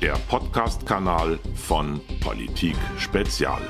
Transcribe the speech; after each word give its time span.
der 0.00 0.14
Podcast-Kanal 0.28 1.40
von 1.56 2.00
Politik 2.20 2.76
Spezial. 2.98 3.60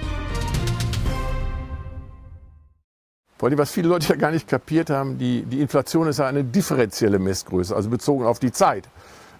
Vor 3.38 3.48
allem, 3.48 3.58
was 3.58 3.70
viele 3.70 3.88
Leute 3.88 4.10
ja 4.10 4.16
gar 4.16 4.30
nicht 4.30 4.46
kapiert 4.46 4.90
haben, 4.90 5.16
die, 5.16 5.42
die 5.42 5.60
Inflation 5.60 6.06
ist 6.06 6.18
ja 6.18 6.26
eine 6.26 6.44
differenzielle 6.44 7.18
Messgröße, 7.18 7.74
also 7.74 7.88
bezogen 7.88 8.26
auf 8.26 8.40
die 8.40 8.52
Zeit. 8.52 8.88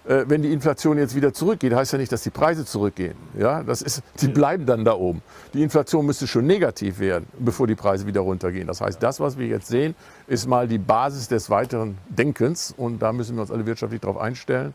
Äh, 0.07 0.25
wenn 0.27 0.41
die 0.41 0.51
Inflation 0.51 0.97
jetzt 0.97 1.15
wieder 1.15 1.31
zurückgeht, 1.31 1.75
heißt 1.75 1.91
ja 1.93 1.99
nicht, 1.99 2.11
dass 2.11 2.23
die 2.23 2.31
Preise 2.31 2.65
zurückgehen. 2.65 3.15
Ja, 3.37 3.61
das 3.61 3.83
ist, 3.83 4.01
die 4.21 4.29
bleiben 4.29 4.65
dann 4.65 4.83
da 4.83 4.93
oben. 4.93 5.21
Die 5.53 5.61
Inflation 5.61 6.07
müsste 6.07 6.25
schon 6.25 6.47
negativ 6.47 6.97
werden, 6.97 7.27
bevor 7.37 7.67
die 7.67 7.75
Preise 7.75 8.07
wieder 8.07 8.21
runtergehen. 8.21 8.65
Das 8.65 8.81
heißt, 8.81 9.03
das, 9.03 9.19
was 9.19 9.37
wir 9.37 9.45
jetzt 9.45 9.67
sehen, 9.67 9.93
ist 10.25 10.47
mal 10.47 10.67
die 10.67 10.79
Basis 10.79 11.27
des 11.27 11.51
weiteren 11.51 11.99
Denkens 12.09 12.73
und 12.75 12.99
da 12.99 13.13
müssen 13.13 13.35
wir 13.35 13.41
uns 13.41 13.51
alle 13.51 13.67
wirtschaftlich 13.67 14.01
darauf 14.01 14.17
einstellen. 14.17 14.73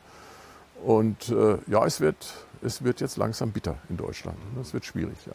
Und 0.84 1.30
äh, 1.30 1.56
ja, 1.66 1.86
es 1.86 2.00
wird, 2.00 2.16
es 2.62 2.84
wird 2.84 3.00
jetzt 3.00 3.16
langsam 3.16 3.52
bitter 3.52 3.76
in 3.88 3.96
Deutschland. 3.96 4.36
Es 4.60 4.74
wird 4.74 4.84
schwierig. 4.84 5.16
Ja. 5.26 5.32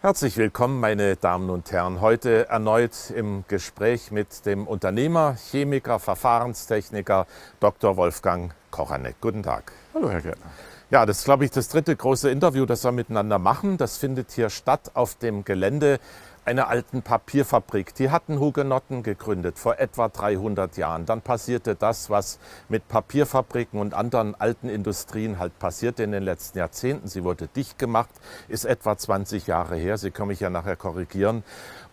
Herzlich 0.00 0.36
willkommen, 0.36 0.80
meine 0.80 1.16
Damen 1.16 1.50
und 1.50 1.70
Herren. 1.72 2.00
Heute 2.00 2.48
erneut 2.48 3.10
im 3.14 3.44
Gespräch 3.48 4.10
mit 4.10 4.46
dem 4.46 4.66
Unternehmer, 4.66 5.36
Chemiker, 5.50 5.98
Verfahrenstechniker 5.98 7.26
Dr. 7.60 7.96
Wolfgang 7.96 8.54
Kochanek. 8.70 9.16
Guten 9.20 9.42
Tag. 9.42 9.72
Hallo, 9.94 10.10
Herr 10.10 10.20
Gärtner. 10.22 10.50
Ja, 10.90 11.06
das 11.06 11.18
ist, 11.18 11.24
glaube 11.24 11.44
ich, 11.44 11.50
das 11.50 11.68
dritte 11.68 11.96
große 11.96 12.30
Interview, 12.30 12.66
das 12.66 12.84
wir 12.84 12.92
miteinander 12.92 13.38
machen. 13.38 13.78
Das 13.78 13.96
findet 13.96 14.30
hier 14.30 14.50
statt 14.50 14.90
auf 14.94 15.16
dem 15.16 15.44
Gelände 15.44 15.98
einer 16.44 16.68
alten 16.68 17.02
Papierfabrik. 17.02 17.94
Die 17.94 18.10
hatten 18.10 18.38
Hugenotten 18.38 19.02
gegründet 19.02 19.58
vor 19.58 19.78
etwa 19.78 20.08
300 20.08 20.76
Jahren. 20.76 21.06
Dann 21.06 21.22
passierte 21.22 21.74
das, 21.74 22.10
was 22.10 22.38
mit 22.68 22.88
Papierfabriken 22.88 23.80
und 23.80 23.94
anderen 23.94 24.34
alten 24.34 24.68
Industrien 24.68 25.38
halt 25.38 25.58
passierte 25.58 26.02
in 26.02 26.12
den 26.12 26.22
letzten 26.22 26.58
Jahrzehnten. 26.58 27.08
Sie 27.08 27.24
wurde 27.24 27.48
dicht 27.48 27.78
gemacht, 27.78 28.10
ist 28.48 28.64
etwa 28.64 28.96
20 28.96 29.46
Jahre 29.46 29.76
her. 29.76 29.98
Sie 29.98 30.10
können 30.10 30.28
mich 30.28 30.40
ja 30.40 30.50
nachher 30.50 30.76
korrigieren. 30.76 31.44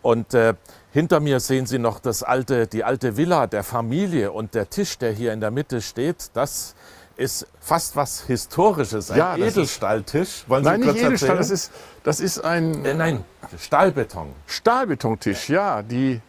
Und 0.01 0.33
äh, 0.33 0.55
hinter 0.91 1.19
mir 1.19 1.39
sehen 1.39 1.65
Sie 1.65 1.79
noch 1.79 1.99
das 1.99 2.23
alte, 2.23 2.67
die 2.67 2.83
alte 2.83 3.17
Villa 3.17 3.47
der 3.47 3.63
Familie 3.63 4.31
und 4.31 4.55
der 4.55 4.69
Tisch, 4.69 4.97
der 4.97 5.11
hier 5.11 5.31
in 5.31 5.39
der 5.39 5.51
Mitte 5.51 5.81
steht. 5.81 6.31
Das 6.33 6.75
ist 7.21 7.47
fast 7.59 7.95
was 7.95 8.21
Historisches, 8.25 9.11
ein 9.11 9.17
Ja, 9.17 9.37
Edelstahltisch. 9.37 10.43
Wollen 10.47 10.63
Sie 10.63 10.69
Nein, 10.69 10.79
nicht 10.81 10.89
kurz 10.89 11.01
Edelstahl, 11.01 11.29
erzählen? 11.29 11.37
das 11.37 11.49
ist, 11.51 11.71
das 12.03 12.19
ist 12.19 12.39
ein 12.43 12.85
Äh, 12.85 12.93
nein, 12.93 13.23
Stahlbeton. 13.59 14.27
Stahlbetontisch. 14.47 15.49
Ja, 15.49 15.81
die 15.83 16.19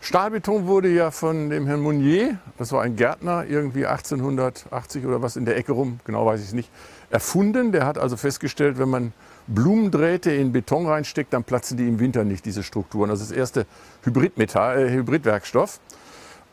Stahlbeton 0.00 0.66
wurde 0.66 0.88
ja 0.88 1.10
von 1.10 1.48
dem 1.50 1.66
Herrn 1.66 1.80
Mounier, 1.80 2.38
das 2.58 2.72
war 2.72 2.82
ein 2.82 2.96
Gärtner, 2.96 3.44
irgendwie 3.48 3.86
1880 3.86 5.06
oder 5.06 5.22
was 5.22 5.36
in 5.36 5.44
der 5.44 5.56
Ecke 5.56 5.72
rum, 5.72 6.00
genau 6.04 6.26
weiß 6.26 6.40
ich 6.40 6.48
es 6.48 6.52
nicht, 6.52 6.70
erfunden. 7.10 7.70
Der 7.72 7.86
hat 7.86 7.98
also 7.98 8.16
festgestellt, 8.16 8.78
wenn 8.78 8.88
man 8.88 9.12
Blumendrähte 9.46 10.32
in 10.32 10.52
Beton 10.52 10.86
reinsteckt, 10.86 11.32
dann 11.32 11.44
platzen 11.44 11.76
die 11.76 11.86
im 11.88 12.00
Winter 12.00 12.24
nicht, 12.24 12.44
diese 12.44 12.62
Strukturen. 12.62 13.10
Das 13.10 13.20
ist 13.20 13.30
das 13.30 13.36
erste 13.36 13.66
Hybridmetall, 14.02 14.86
äh, 14.88 14.90
Hybridwerkstoff. 14.90 15.78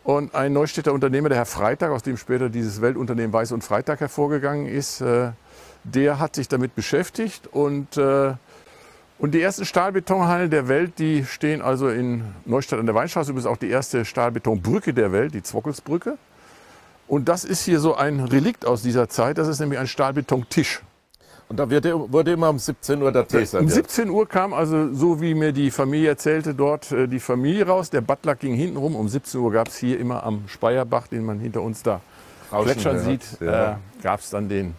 Und 0.10 0.34
ein 0.34 0.54
Neustädter 0.54 0.92
Unternehmer, 0.92 1.30
der 1.30 1.38
Herr 1.38 1.46
Freitag, 1.46 1.92
aus 1.92 2.02
dem 2.02 2.18
später 2.18 2.50
dieses 2.50 2.82
Weltunternehmen 2.82 3.32
Weiß 3.32 3.52
und 3.52 3.64
Freitag 3.64 4.00
hervorgegangen 4.00 4.66
ist, 4.66 5.02
äh, 5.02 5.34
der 5.84 6.18
hat 6.18 6.34
sich 6.34 6.48
damit 6.48 6.74
beschäftigt 6.74 7.46
und 7.46 7.96
äh, 7.96 8.34
und 9.20 9.36
die 9.36 9.42
ersten 9.42 9.66
Stahlbetonhallen 9.66 10.50
der 10.50 10.68
Welt, 10.68 10.98
die 10.98 11.26
stehen 11.26 11.62
also 11.62 11.90
in 11.90 12.24
Neustadt 12.46 12.80
an 12.80 12.88
der 12.88 12.96
Weinstraße. 12.96 13.30
Übrigens 13.30 13.46
auch 13.46 13.58
die 13.58 13.70
erste 13.70 14.04
Stahlbetonbrücke 14.04 14.96
der 14.96 15.12
Welt, 15.12 15.36
die 15.36 15.44
Zwockelsbrücke. 15.44 16.18
Und 17.08 17.30
das 17.30 17.44
ist 17.44 17.64
hier 17.64 17.80
so 17.80 17.94
ein 17.94 18.20
Relikt 18.20 18.66
aus 18.66 18.82
dieser 18.82 19.10
Zeit. 19.10 19.38
Das 19.38 19.48
ist 19.48 19.60
nämlich 19.60 19.78
ein 19.78 19.88
Stahlbetontisch. 19.88 20.82
Und 21.50 21.58
da 21.58 21.69
wurde, 21.69 22.14
wurde 22.14 22.31
immer 22.33 22.49
um 22.49 22.60
17 22.60 23.02
Uhr 23.02 23.11
der 23.11 23.27
Tee 23.27 23.39
Um 23.39 23.45
serviert. 23.45 23.73
17 23.73 24.10
Uhr 24.11 24.30
kam 24.30 24.54
also, 24.54 24.93
so 24.93 25.20
wie 25.20 25.33
mir 25.33 25.52
die 25.52 25.71
Familie 25.71 26.10
erzählte, 26.10 26.54
dort 26.54 26.92
äh, 26.92 27.08
die 27.08 27.20
Familie 27.20 27.65
raus. 27.65 27.89
Der 27.89 28.02
Butler 28.02 28.36
ging 28.36 28.54
hinten 28.54 28.77
rum. 28.77 28.95
Um 28.95 29.10
17 29.10 29.42
Uhr 29.42 29.52
gab 29.52 29.67
es 29.67 29.77
hier 29.77 29.99
immer 29.99 30.23
am 30.23 30.48
Speyerbach, 30.48 31.08
den 31.08 31.26
man 31.26 31.39
hinter 31.39 31.64
uns 31.64 31.82
da 31.82 32.02
plätschern 32.52 32.98
hört, 32.98 33.05
sieht, 33.05 33.42
ja. 33.42 33.71
äh, 33.71 33.76
gab 34.04 34.20
es 34.20 34.30
dann 34.30 34.48
den 34.48 34.76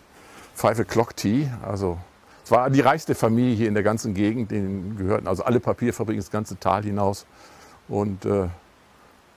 Five 0.55 0.79
O'Clock 0.79 1.17
Tea. 1.17 1.49
Also 1.67 1.99
es 2.45 2.53
war 2.53 2.71
die 2.71 2.81
reichste 2.81 3.17
Familie 3.17 3.57
hier 3.57 3.69
in 3.69 3.75
der 3.75 3.83
ganzen 3.83 4.15
Gegend. 4.15 4.53
Denen 4.53 4.97
gehörten 4.97 5.27
also 5.27 5.43
alle 5.43 5.59
Papierfabriken, 5.59 6.21
das 6.21 6.31
ganze 6.31 6.57
Tal 6.61 6.85
hinaus. 6.85 7.27
Und 7.89 8.25
äh, 8.25 8.47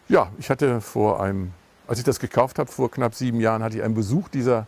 ja, 0.08 0.30
ich 0.38 0.52
hatte 0.52 0.82
vor 0.82 1.20
einem, 1.20 1.52
als 1.88 1.98
ich 1.98 2.06
das 2.06 2.20
gekauft 2.20 2.60
habe, 2.60 2.72
vor 2.72 2.92
knapp 2.92 3.16
sieben 3.16 3.40
Jahren, 3.40 3.64
hatte 3.64 3.78
ich 3.78 3.84
einen 3.84 3.96
Besuch 3.96 4.30
dieser 4.30 4.68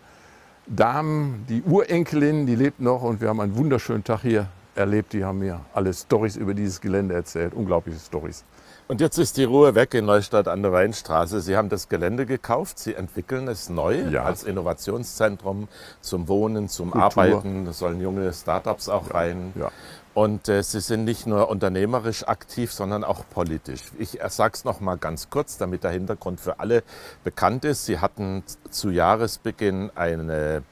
Damen, 0.67 1.45
die 1.47 1.61
Urenkelin, 1.61 2.45
die 2.47 2.55
lebt 2.55 2.79
noch 2.79 3.03
und 3.03 3.21
wir 3.21 3.29
haben 3.29 3.39
einen 3.39 3.55
wunderschönen 3.55 4.03
Tag 4.03 4.21
hier 4.21 4.47
erlebt. 4.75 5.13
Die 5.13 5.23
haben 5.23 5.39
mir 5.39 5.61
alle 5.73 5.93
Stories 5.93 6.35
über 6.35 6.53
dieses 6.53 6.81
Gelände 6.81 7.13
erzählt, 7.13 7.53
unglaubliche 7.53 7.99
Stories. 7.99 8.43
Und 8.87 9.01
jetzt 9.01 9.17
ist 9.17 9.37
die 9.37 9.43
Ruhe 9.43 9.73
weg 9.73 9.93
in 9.95 10.05
Neustadt 10.05 10.47
an 10.47 10.61
der 10.61 10.71
Weinstraße. 10.71 11.41
Sie 11.41 11.55
haben 11.57 11.69
das 11.69 11.89
Gelände 11.89 12.25
gekauft, 12.27 12.77
Sie 12.77 12.93
entwickeln 12.93 13.47
es 13.47 13.69
neu 13.69 13.95
Ja. 14.09 14.23
als 14.23 14.43
Innovationszentrum 14.43 15.67
zum 16.01 16.27
Wohnen, 16.27 16.69
zum 16.69 16.91
Kultur. 16.91 17.03
Arbeiten. 17.05 17.65
Da 17.65 17.73
sollen 17.73 17.99
junge 18.01 18.31
Startups 18.33 18.89
auch 18.89 19.11
rein. 19.13 19.53
Ja. 19.55 19.71
Und 20.15 20.47
äh, 20.47 20.63
Sie 20.63 20.79
sind 20.79 21.03
nicht 21.03 21.27
nur 21.27 21.49
unternehmerisch 21.49 22.25
aktiv, 22.25 22.71
sondern 22.71 23.03
auch 23.03 23.25
politisch. 23.29 23.81
Ich 23.99 24.17
sage 24.29 24.53
es 24.53 24.63
noch 24.63 24.79
mal 24.79 24.95
ganz 24.95 25.29
kurz, 25.29 25.57
damit 25.57 25.83
der 25.83 25.91
Hintergrund 25.91 26.39
für 26.39 26.61
alle 26.61 26.83
bekannt 27.25 27.65
ist. 27.65 27.85
Sie 27.85 27.99
hatten 27.99 28.41
zu 28.69 28.91
Jahresbeginn 28.91 29.91
eine, 29.93 30.63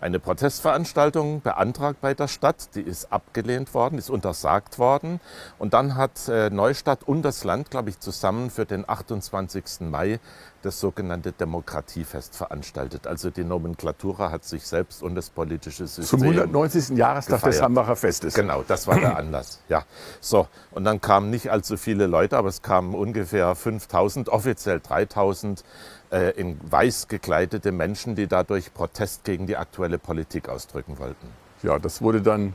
eine 0.00 0.20
Protestveranstaltung 0.20 1.40
beantragt 1.40 2.00
bei 2.00 2.14
der 2.14 2.28
Stadt. 2.28 2.76
Die 2.76 2.80
ist 2.80 3.12
abgelehnt 3.12 3.74
worden, 3.74 3.98
ist 3.98 4.08
untersagt 4.08 4.78
worden. 4.78 5.18
Und 5.58 5.74
dann 5.74 5.96
hat 5.96 6.28
äh, 6.28 6.50
Neustadt 6.50 7.02
und 7.02 7.22
das 7.22 7.42
Land, 7.42 7.72
glaube 7.72 7.90
ich, 7.90 7.98
zusammen 7.98 8.50
für 8.50 8.66
den 8.66 8.88
28. 8.88 9.80
Mai 9.80 10.20
das 10.62 10.80
sogenannte 10.80 11.32
Demokratiefest 11.32 12.36
veranstaltet. 12.36 13.06
Also 13.06 13.30
die 13.30 13.44
Nomenklatura 13.44 14.30
hat 14.30 14.44
sich 14.44 14.66
selbst 14.66 15.02
und 15.02 15.14
das 15.14 15.30
politische 15.30 15.86
System 15.86 16.20
Zum 16.20 16.28
190. 16.28 16.96
Jahrestag 16.96 17.40
des 17.40 17.44
gefeiert. 17.44 17.62
Hambacher 17.62 17.96
Festes. 17.96 18.34
Genau, 18.34 18.64
das 18.66 18.86
war 18.86 18.98
der 18.98 19.16
Anlass. 19.18 19.60
Ja, 19.68 19.84
so 20.20 20.48
und 20.70 20.84
dann 20.84 21.00
kamen 21.00 21.30
nicht 21.30 21.50
allzu 21.50 21.76
viele 21.76 22.06
Leute, 22.06 22.36
aber 22.36 22.48
es 22.48 22.62
kamen 22.62 22.94
ungefähr 22.94 23.54
5.000, 23.54 24.28
offiziell 24.28 24.78
3.000 24.78 25.62
äh, 26.10 26.30
in 26.30 26.58
weiß 26.62 27.08
gekleidete 27.08 27.72
Menschen, 27.72 28.14
die 28.14 28.26
dadurch 28.26 28.72
Protest 28.74 29.24
gegen 29.24 29.46
die 29.46 29.56
aktuelle 29.56 29.98
Politik 29.98 30.48
ausdrücken 30.48 30.98
wollten. 30.98 31.28
Ja, 31.62 31.78
das 31.78 32.02
wurde 32.02 32.22
dann 32.22 32.54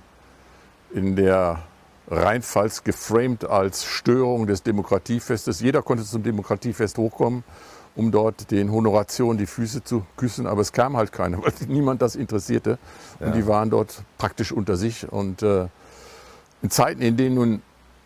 in 0.91 1.15
der 1.15 1.63
Rheinpfalz 2.09 2.83
geframed 2.83 3.45
als 3.45 3.83
Störung 3.83 4.47
des 4.47 4.63
Demokratiefestes. 4.63 5.59
Jeder 5.59 5.81
konnte 5.81 6.05
zum 6.05 6.23
Demokratiefest 6.23 6.97
hochkommen, 6.97 7.43
um 7.97 8.11
dort 8.11 8.51
den 8.51 8.71
Honorationen 8.71 9.37
die 9.37 9.47
Füße 9.47 9.83
zu 9.83 10.05
küssen, 10.15 10.47
aber 10.47 10.61
es 10.61 10.71
kam 10.71 10.95
halt 10.95 11.11
keiner, 11.11 11.39
weil 11.43 11.51
niemand 11.67 12.01
das 12.01 12.15
interessierte. 12.15 12.77
Und 13.19 13.27
Ja. 13.27 13.33
die 13.33 13.47
waren 13.47 13.69
dort 13.69 14.03
praktisch 14.17 14.51
unter 14.53 14.77
sich. 14.77 15.11
Und 15.11 15.41
äh, 15.41 15.67
in 16.61 16.69
Zeiten, 16.69 17.01
in 17.01 17.17
denen 17.17 17.35
nun 17.35 17.61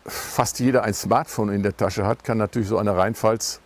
fast 0.06 0.58
jeder 0.58 0.82
ein 0.82 0.94
Smartphone 0.94 1.50
in 1.50 1.62
der 1.62 1.76
Tasche 1.76 2.04
hat, 2.06 2.24
kann 2.24 2.38
natürlich 2.38 2.68
so 2.68 2.78
eine 2.78 2.96
Rheinpfalz 2.96 3.60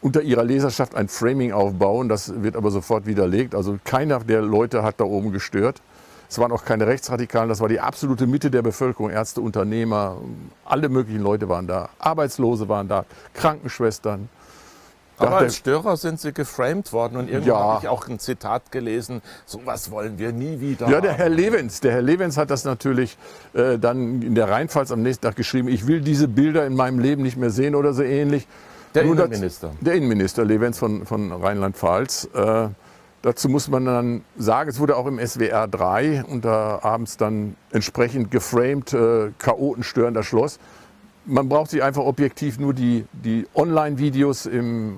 unter 0.00 0.22
ihrer 0.22 0.44
Leserschaft 0.44 0.94
ein 0.94 1.08
Framing 1.08 1.52
aufbauen. 1.52 2.08
Das 2.08 2.42
wird 2.42 2.54
aber 2.54 2.70
sofort 2.70 3.06
widerlegt. 3.06 3.54
Also 3.54 3.78
keiner 3.84 4.20
der 4.20 4.42
Leute 4.42 4.82
hat 4.84 5.00
da 5.00 5.04
oben 5.04 5.32
gestört. 5.32 5.82
Es 6.30 6.38
waren 6.38 6.52
auch 6.52 6.66
keine 6.66 6.86
Rechtsradikalen, 6.86 7.48
das 7.48 7.60
war 7.60 7.68
die 7.70 7.80
absolute 7.80 8.26
Mitte 8.26 8.50
der 8.50 8.60
Bevölkerung, 8.60 9.08
Ärzte, 9.08 9.40
Unternehmer, 9.40 10.18
alle 10.66 10.90
möglichen 10.90 11.22
Leute 11.22 11.48
waren 11.48 11.66
da. 11.66 11.88
Arbeitslose 11.98 12.68
waren 12.68 12.86
da, 12.86 13.06
Krankenschwestern. 13.32 14.28
Aber 15.18 15.30
Dachte- 15.30 15.44
als 15.44 15.56
Störer 15.56 15.96
sind 15.96 16.20
sie 16.20 16.32
geframed 16.32 16.92
worden 16.92 17.16
und 17.16 17.28
irgendwo 17.28 17.50
Ja. 17.50 17.58
habe 17.58 17.80
ich 17.82 17.88
auch 17.88 18.06
ein 18.08 18.18
Zitat 18.18 18.70
gelesen, 18.70 19.20
sowas 19.46 19.90
wollen 19.90 20.18
wir 20.18 20.32
nie 20.32 20.60
wieder. 20.60 20.88
Ja, 20.88 21.00
der. 21.00 21.12
Herr 21.14 21.28
Levens, 21.28 21.80
der 21.80 21.92
Herr 21.92 22.02
Levens 22.02 22.36
hat 22.36 22.50
das 22.50 22.64
natürlich 22.64 23.18
äh, 23.54 23.78
dann 23.78 24.22
in 24.22 24.34
der 24.34 24.48
Rheinpfalz 24.48 24.92
am 24.92 25.02
nächsten 25.02 25.22
Tag 25.26 25.36
geschrieben, 25.36 25.68
ich 25.68 25.86
will 25.86 26.00
diese 26.00 26.28
Bilder 26.28 26.66
in 26.66 26.74
meinem 26.76 26.98
Leben 26.98 27.22
nicht 27.22 27.36
mehr 27.36 27.50
sehen 27.50 27.74
oder 27.74 27.92
so 27.92 28.02
ähnlich. 28.02 28.46
Der 28.94 29.02
das- 29.04 29.12
Innenminister. 29.12 29.70
Der 29.80 29.94
Innenminister 29.94 30.44
Levens 30.44 30.78
von, 30.78 31.04
von 31.04 31.30
Rheinland-Pfalz. 31.32 32.28
Äh, 32.34 32.68
dazu 33.22 33.48
muss 33.48 33.68
man 33.68 33.84
dann 33.84 34.24
sagen, 34.38 34.70
es 34.70 34.78
wurde 34.78 34.96
auch 34.96 35.06
im 35.06 35.18
SWR 35.18 35.66
3 35.68 36.24
und 36.28 36.44
da 36.44 36.78
abends 36.82 37.16
dann 37.16 37.56
entsprechend 37.72 38.30
geframed, 38.30 38.92
äh, 38.94 39.30
Chaoten 39.38 39.82
stören 39.82 40.14
das 40.14 40.26
Schloss. 40.26 40.58
Man 41.30 41.46
braucht 41.46 41.70
sich 41.70 41.82
einfach 41.82 42.04
objektiv 42.04 42.58
nur 42.58 42.72
die, 42.72 43.04
die 43.12 43.46
Online-Videos, 43.54 44.48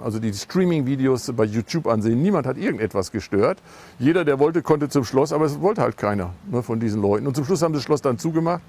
also 0.01 0.21
die 0.21 0.33
Streaming-Videos 0.33 1.33
bei 1.37 1.43
YouTube 1.43 1.89
ansehen. 1.89 2.23
Niemand 2.23 2.47
hat 2.47 2.57
irgendetwas 2.57 3.11
gestört. 3.11 3.59
Jeder, 3.99 4.25
der 4.25 4.39
wollte, 4.39 4.63
konnte 4.63 4.89
zum 4.89 5.05
Schloss, 5.05 5.33
aber 5.33 5.47
es 5.47 5.61
wollte 5.61 5.83
halt 5.83 5.97
keiner 5.97 6.33
ne, 6.49 6.63
von 6.63 6.79
diesen 6.79 7.03
Leuten. 7.03 7.27
Und 7.27 7.35
zum 7.35 7.45
Schluss 7.45 7.63
haben 7.63 7.75
sie 7.75 7.79
das 7.79 7.85
Schloss 7.85 8.01
dann 8.01 8.17
zugemacht 8.17 8.63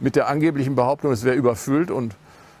mit 0.00 0.16
der 0.16 0.26
angeblichen 0.28 0.74
Behauptung, 0.74 1.12
es 1.12 1.22
wäre 1.22 1.36
überfüllt. 1.36 1.90
Und 1.90 2.16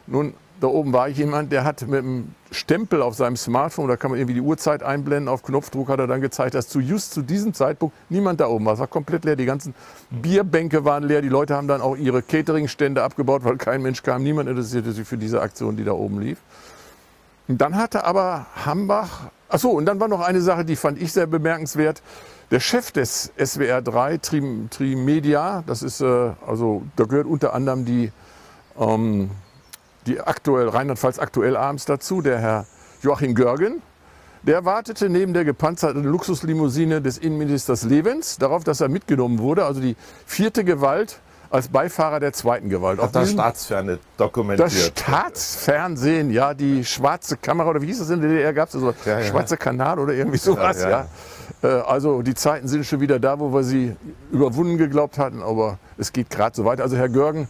nun 0.06 0.34
da 0.62 0.68
oben 0.68 0.92
war 0.92 1.08
jemand, 1.08 1.50
der 1.50 1.64
hat 1.64 1.88
mit 1.88 2.04
einem 2.04 2.34
Stempel 2.52 3.02
auf 3.02 3.16
seinem 3.16 3.36
Smartphone, 3.36 3.88
da 3.88 3.96
kann 3.96 4.12
man 4.12 4.20
irgendwie 4.20 4.34
die 4.34 4.40
Uhrzeit 4.40 4.84
einblenden, 4.84 5.28
auf 5.28 5.42
Knopfdruck 5.42 5.88
hat 5.88 5.98
er 5.98 6.06
dann 6.06 6.20
gezeigt, 6.20 6.54
dass 6.54 6.68
zu 6.68 6.78
just 6.78 7.12
zu 7.12 7.22
diesem 7.22 7.52
Zeitpunkt 7.52 7.96
niemand 8.10 8.40
da 8.40 8.46
oben 8.46 8.64
war. 8.64 8.74
Es 8.74 8.78
war 8.78 8.86
komplett 8.86 9.24
leer, 9.24 9.34
die 9.34 9.44
ganzen 9.44 9.74
Bierbänke 10.10 10.84
waren 10.84 11.02
leer, 11.02 11.20
die 11.20 11.28
Leute 11.28 11.56
haben 11.56 11.66
dann 11.66 11.80
auch 11.80 11.96
ihre 11.96 12.22
Cateringstände 12.22 13.02
abgebaut, 13.02 13.42
weil 13.42 13.56
kein 13.56 13.82
Mensch 13.82 14.04
kam, 14.04 14.22
niemand 14.22 14.48
interessierte 14.48 14.92
sich 14.92 15.06
für 15.06 15.18
diese 15.18 15.40
Aktion, 15.40 15.76
die 15.76 15.82
da 15.82 15.92
oben 15.92 16.20
lief. 16.20 16.38
Und 17.48 17.60
dann 17.60 17.74
hatte 17.74 18.04
aber 18.04 18.46
Hambach, 18.64 19.30
ach 19.48 19.58
so, 19.58 19.70
und 19.70 19.84
dann 19.86 19.98
war 19.98 20.06
noch 20.06 20.20
eine 20.20 20.42
Sache, 20.42 20.64
die 20.64 20.76
fand 20.76 21.02
ich 21.02 21.12
sehr 21.12 21.26
bemerkenswert. 21.26 22.02
Der 22.52 22.60
Chef 22.60 22.92
des 22.92 23.32
SWR 23.36 23.82
3, 23.82 24.18
Tri, 24.18 24.42
Trimedia, 24.70 25.64
das 25.66 25.82
ist, 25.82 26.02
äh, 26.02 26.30
also 26.46 26.82
da 26.94 27.04
gehört 27.04 27.26
unter 27.26 27.52
anderem 27.52 27.84
die, 27.84 28.12
ähm, 28.78 29.30
die 30.06 30.20
aktuell, 30.20 30.68
Rheinland-Pfalz 30.68 31.18
aktuell 31.18 31.56
abends 31.56 31.84
dazu, 31.84 32.22
der 32.22 32.38
Herr 32.38 32.66
Joachim 33.02 33.34
Görgen. 33.34 33.82
Der 34.42 34.64
wartete 34.64 35.08
neben 35.08 35.34
der 35.34 35.44
gepanzerten 35.44 36.02
Luxuslimousine 36.02 37.00
des 37.00 37.16
Innenministers 37.18 37.84
Levens 37.84 38.38
darauf, 38.38 38.64
dass 38.64 38.80
er 38.80 38.88
mitgenommen 38.88 39.38
wurde. 39.38 39.64
Also 39.64 39.80
die 39.80 39.94
vierte 40.26 40.64
Gewalt 40.64 41.20
als 41.48 41.68
Beifahrer 41.68 42.18
der 42.18 42.32
zweiten 42.32 42.68
Gewalt. 42.68 43.00
Hat 43.00 43.14
das 43.14 43.30
Staatsferne 43.30 43.98
dokumentiert. 44.16 44.66
Das 44.66 44.86
Staatsfernsehen, 44.86 46.30
ja, 46.30 46.54
die 46.54 46.84
schwarze 46.84 47.36
Kamera, 47.36 47.70
oder 47.70 47.82
wie 47.82 47.86
hieß 47.86 48.00
das 48.00 48.10
in 48.10 48.20
der 48.20 48.30
DDR? 48.30 48.52
Gab 48.52 48.68
es 48.68 48.72
so 48.72 48.92
Ja, 49.04 49.20
ja. 49.20 49.24
schwarze 49.26 49.56
Kanal 49.56 49.98
oder 49.98 50.12
irgendwie 50.14 50.38
sowas, 50.38 50.80
Ja, 50.82 50.88
ja. 50.90 51.06
ja. 51.62 51.68
Äh, 51.68 51.82
Also 51.82 52.22
die 52.22 52.34
Zeiten 52.34 52.66
sind 52.68 52.84
schon 52.86 53.00
wieder 53.00 53.20
da, 53.20 53.38
wo 53.38 53.52
wir 53.52 53.62
sie 53.62 53.94
überwunden 54.32 54.78
geglaubt 54.78 55.18
hatten, 55.18 55.42
aber 55.42 55.78
es 55.98 56.12
geht 56.12 56.30
gerade 56.30 56.56
so 56.56 56.64
weiter. 56.64 56.82
Also 56.82 56.96
Herr 56.96 57.08
Görgen, 57.10 57.48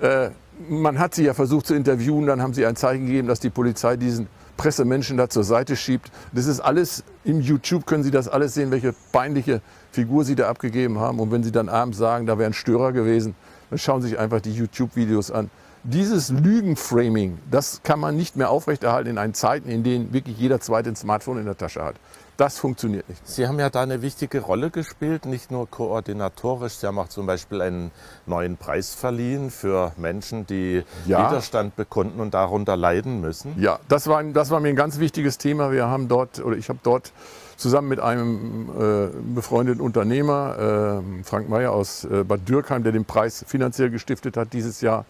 äh, 0.00 0.30
man 0.68 0.98
hat 0.98 1.14
sie 1.14 1.24
ja 1.24 1.34
versucht 1.34 1.66
zu 1.66 1.74
interviewen, 1.74 2.26
dann 2.26 2.40
haben 2.42 2.54
sie 2.54 2.64
ein 2.66 2.76
Zeichen 2.76 3.06
gegeben, 3.06 3.28
dass 3.28 3.40
die 3.40 3.50
Polizei 3.50 3.96
diesen 3.96 4.28
Pressemenschen 4.56 5.16
da 5.16 5.28
zur 5.28 5.44
Seite 5.44 5.76
schiebt. 5.76 6.10
Das 6.32 6.46
ist 6.46 6.60
alles 6.60 7.04
im 7.24 7.40
YouTube, 7.40 7.86
können 7.86 8.04
Sie 8.04 8.10
das 8.10 8.28
alles 8.28 8.54
sehen, 8.54 8.70
welche 8.70 8.94
peinliche 9.12 9.60
Figur 9.90 10.24
Sie 10.24 10.34
da 10.34 10.48
abgegeben 10.48 10.98
haben. 10.98 11.18
Und 11.18 11.32
wenn 11.32 11.42
Sie 11.42 11.52
dann 11.52 11.68
abends 11.68 11.98
sagen, 11.98 12.26
da 12.26 12.38
wäre 12.38 12.50
ein 12.50 12.54
Störer 12.54 12.92
gewesen, 12.92 13.34
dann 13.70 13.78
schauen 13.78 14.02
Sie 14.02 14.08
sich 14.08 14.18
einfach 14.18 14.40
die 14.40 14.52
YouTube-Videos 14.52 15.30
an. 15.30 15.50
Dieses 15.82 16.30
Lügenframing, 16.30 17.38
das 17.50 17.80
kann 17.82 18.00
man 18.00 18.16
nicht 18.16 18.36
mehr 18.36 18.48
aufrechterhalten 18.48 19.18
in 19.18 19.34
Zeiten, 19.34 19.68
in 19.68 19.82
denen 19.82 20.12
wirklich 20.14 20.38
jeder 20.38 20.60
zweite 20.60 20.88
ein 20.88 20.96
Smartphone 20.96 21.38
in 21.38 21.44
der 21.44 21.58
Tasche 21.58 21.84
hat. 21.84 21.96
Das 22.36 22.58
funktioniert 22.58 23.08
nicht. 23.08 23.26
Sie 23.26 23.46
haben 23.46 23.60
ja 23.60 23.70
da 23.70 23.82
eine 23.82 24.02
wichtige 24.02 24.40
Rolle 24.40 24.70
gespielt, 24.70 25.24
nicht 25.24 25.52
nur 25.52 25.70
koordinatorisch. 25.70 26.74
Sie 26.74 26.86
haben 26.86 26.98
auch 26.98 27.08
zum 27.08 27.26
Beispiel 27.26 27.60
einen 27.60 27.92
neuen 28.26 28.56
Preis 28.56 28.92
verliehen 28.94 29.50
für 29.50 29.92
Menschen, 29.96 30.46
die 30.46 30.82
Ja. 31.06 31.28
Widerstand 31.30 31.76
bekunden 31.76 32.20
und 32.20 32.34
darunter 32.34 32.76
leiden 32.76 33.20
müssen. 33.20 33.54
Ja, 33.60 33.78
das 33.88 34.08
war, 34.08 34.22
das 34.24 34.50
war 34.50 34.58
mir 34.58 34.68
ein 34.70 34.76
ganz 34.76 34.98
wichtiges 34.98 35.38
Thema. 35.38 35.70
Wir 35.70 35.86
haben 35.86 36.08
dort, 36.08 36.44
oder 36.44 36.56
ich 36.56 36.68
habe 36.68 36.80
dort 36.82 37.12
zusammen 37.56 37.88
mit 37.88 38.00
einem 38.00 38.68
äh, 38.68 39.08
befreundeten 39.34 39.80
Unternehmer, 39.80 41.02
äh, 41.20 41.22
Frank 41.22 41.48
Meyer 41.48 41.70
aus 41.70 42.04
äh, 42.04 42.24
Bad 42.24 42.48
Dürkheim, 42.48 42.82
der 42.82 42.90
den 42.90 43.04
Preis 43.04 43.44
finanziell 43.46 43.90
gestiftet 43.90 44.36
hat 44.36 44.52
dieses 44.52 44.80
Jahr, 44.80 45.04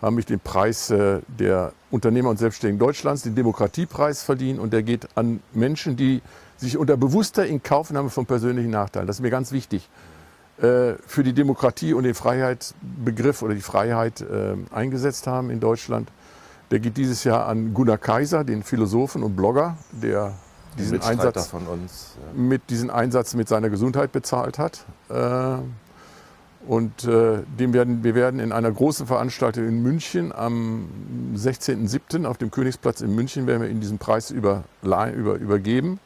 haben 0.00 0.18
ich 0.18 0.24
den 0.24 0.40
Preis 0.40 0.88
äh, 0.90 1.20
der 1.28 1.72
Unternehmer 1.90 2.30
und 2.30 2.38
Selbstständigen 2.38 2.78
Deutschlands, 2.78 3.22
den 3.22 3.34
Demokratiepreis 3.34 4.22
verliehen. 4.22 4.58
Und 4.58 4.72
der 4.72 4.82
geht 4.82 5.06
an 5.16 5.40
Menschen, 5.52 5.96
die 5.96 6.22
sich 6.62 6.78
unter 6.78 6.96
bewusster 6.96 7.46
Inkaufnahme 7.46 8.10
von 8.10 8.26
persönlichen 8.26 8.70
Nachteilen, 8.70 9.06
das 9.06 9.16
ist 9.16 9.22
mir 9.22 9.30
ganz 9.30 9.52
wichtig, 9.52 9.88
äh, 10.58 10.94
für 11.06 11.22
die 11.22 11.32
Demokratie 11.32 11.92
und 11.92 12.04
den 12.04 12.14
Freiheitsbegriff 12.14 13.42
oder 13.42 13.54
die 13.54 13.60
Freiheit 13.60 14.20
äh, 14.20 14.54
eingesetzt 14.74 15.26
haben 15.26 15.50
in 15.50 15.60
Deutschland. 15.60 16.08
Der 16.70 16.80
geht 16.80 16.96
dieses 16.96 17.24
Jahr 17.24 17.46
an 17.48 17.74
Gunnar 17.74 17.98
Kaiser, 17.98 18.44
den 18.44 18.62
Philosophen 18.62 19.22
und 19.22 19.36
Blogger, 19.36 19.76
der 19.90 20.34
diesen 20.78 21.02
Einsatz, 21.02 21.48
von 21.48 21.66
uns. 21.66 22.16
ja. 22.16 22.40
mit 22.40 22.70
diesen 22.70 22.90
Einsatz 22.90 23.34
mit 23.34 23.46
seiner 23.48 23.68
Gesundheit 23.68 24.12
bezahlt 24.12 24.58
hat. 24.58 24.86
Äh, 25.10 25.58
Und 26.66 27.04
äh, 27.04 27.42
dem 27.58 27.72
werden, 27.72 28.04
wir 28.04 28.14
werden 28.14 28.38
in 28.38 28.52
einer 28.52 28.70
großen 28.70 29.06
Veranstaltung 29.06 29.66
in 29.66 29.82
München 29.82 30.32
am 30.32 30.86
16.07. 31.34 32.24
auf 32.24 32.38
dem 32.38 32.50
Königsplatz 32.52 33.00
in 33.00 33.14
München 33.14 33.46
werden 33.46 33.62
wir 33.62 33.68
ihm 33.68 33.80
diesen 33.80 33.98
Preis 33.98 34.30
über, 34.30 34.62
über, 34.82 35.34
übergeben. 35.34 35.98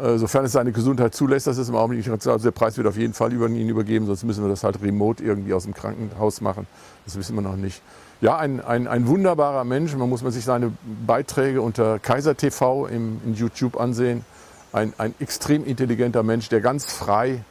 Äh, 0.00 0.18
sofern 0.18 0.44
es 0.44 0.52
seine 0.52 0.72
Gesundheit 0.72 1.14
zulässt, 1.14 1.46
das 1.46 1.58
ist 1.58 1.68
im 1.68 1.76
Augenblick 1.76 2.06
nicht 2.06 2.26
also 2.26 2.38
der 2.38 2.50
Preis 2.52 2.76
wird 2.76 2.86
auf 2.86 2.96
jeden 2.96 3.12
Fall 3.12 3.32
über 3.32 3.48
ihn 3.48 3.68
übergeben, 3.68 4.06
sonst 4.06 4.24
müssen 4.24 4.42
wir 4.42 4.48
das 4.48 4.64
halt 4.64 4.82
remote 4.82 5.22
irgendwie 5.22 5.52
aus 5.52 5.64
dem 5.64 5.74
Krankenhaus 5.74 6.40
machen. 6.40 6.66
Das 7.04 7.16
wissen 7.16 7.34
wir 7.34 7.42
noch 7.42 7.56
nicht. 7.56 7.82
Ja, 8.20 8.36
ein, 8.38 8.60
ein, 8.60 8.86
ein 8.86 9.06
wunderbarer 9.06 9.64
Mensch. 9.64 9.94
Man 9.94 10.08
muss 10.08 10.22
man 10.22 10.32
sich 10.32 10.44
seine 10.44 10.72
Beiträge 11.06 11.62
unter 11.62 11.98
Kaiser 11.98 12.36
TV 12.36 12.86
im, 12.86 13.20
in 13.24 13.34
YouTube 13.34 13.78
ansehen. 13.78 14.24
Ein, 14.72 14.92
ein 14.98 15.14
extrem 15.20 15.64
intelligenter 15.64 16.22
Mensch, 16.22 16.48
der 16.48 16.60
ganz 16.60 16.84
frei 16.84 17.42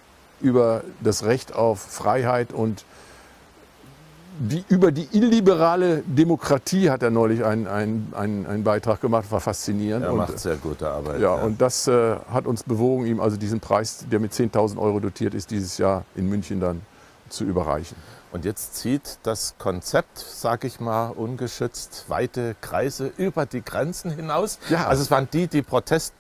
über 0.41 0.83
das 1.01 1.25
Recht 1.25 1.53
auf 1.53 1.79
Freiheit 1.79 2.53
und 2.53 2.85
die, 4.39 4.63
über 4.69 4.91
die 4.91 5.07
illiberale 5.11 6.01
Demokratie 6.05 6.89
hat 6.89 7.03
er 7.03 7.11
neulich 7.11 7.43
einen, 7.43 7.67
einen, 7.67 8.13
einen, 8.15 8.45
einen 8.45 8.63
Beitrag 8.63 9.01
gemacht, 9.01 9.29
war 9.31 9.41
faszinierend. 9.41 10.05
Er 10.05 10.11
und, 10.11 10.17
macht 10.17 10.39
sehr 10.39 10.55
gute 10.55 10.89
Arbeit. 10.89 11.19
ja, 11.19 11.33
und 11.33 11.61
das 11.61 11.87
äh, 11.87 12.15
hat 12.31 12.47
uns 12.47 12.63
bewogen, 12.63 13.05
ihm 13.05 13.19
also 13.19 13.35
diesen 13.35 13.59
Preis, 13.59 14.05
der 14.09 14.19
mit 14.19 14.31
10.000 14.31 14.77
Euro 14.77 14.99
dotiert 14.99 15.33
ist, 15.33 15.51
dieses 15.51 15.77
Jahr 15.77 16.05
in 16.15 16.29
München 16.29 16.59
dann 16.59 16.81
zu 17.27 17.43
überreichen. 17.43 17.97
Und 18.31 18.45
jetzt 18.45 18.75
zieht 18.75 19.17
das 19.23 19.55
Konzept, 19.57 20.19
sag 20.19 20.63
ich 20.63 20.79
mal, 20.79 21.09
ungeschützt 21.09 22.05
weite 22.09 22.55
Kreise 22.61 23.11
über 23.17 23.47
die 23.47 23.63
Grenzen 23.63 24.11
hinaus. 24.11 24.59
Ja. 24.69 24.87
Also 24.87 25.01
es 25.01 25.09
waren 25.09 25.27
die, 25.33 25.47
die 25.47 25.63
Protest 25.63 26.13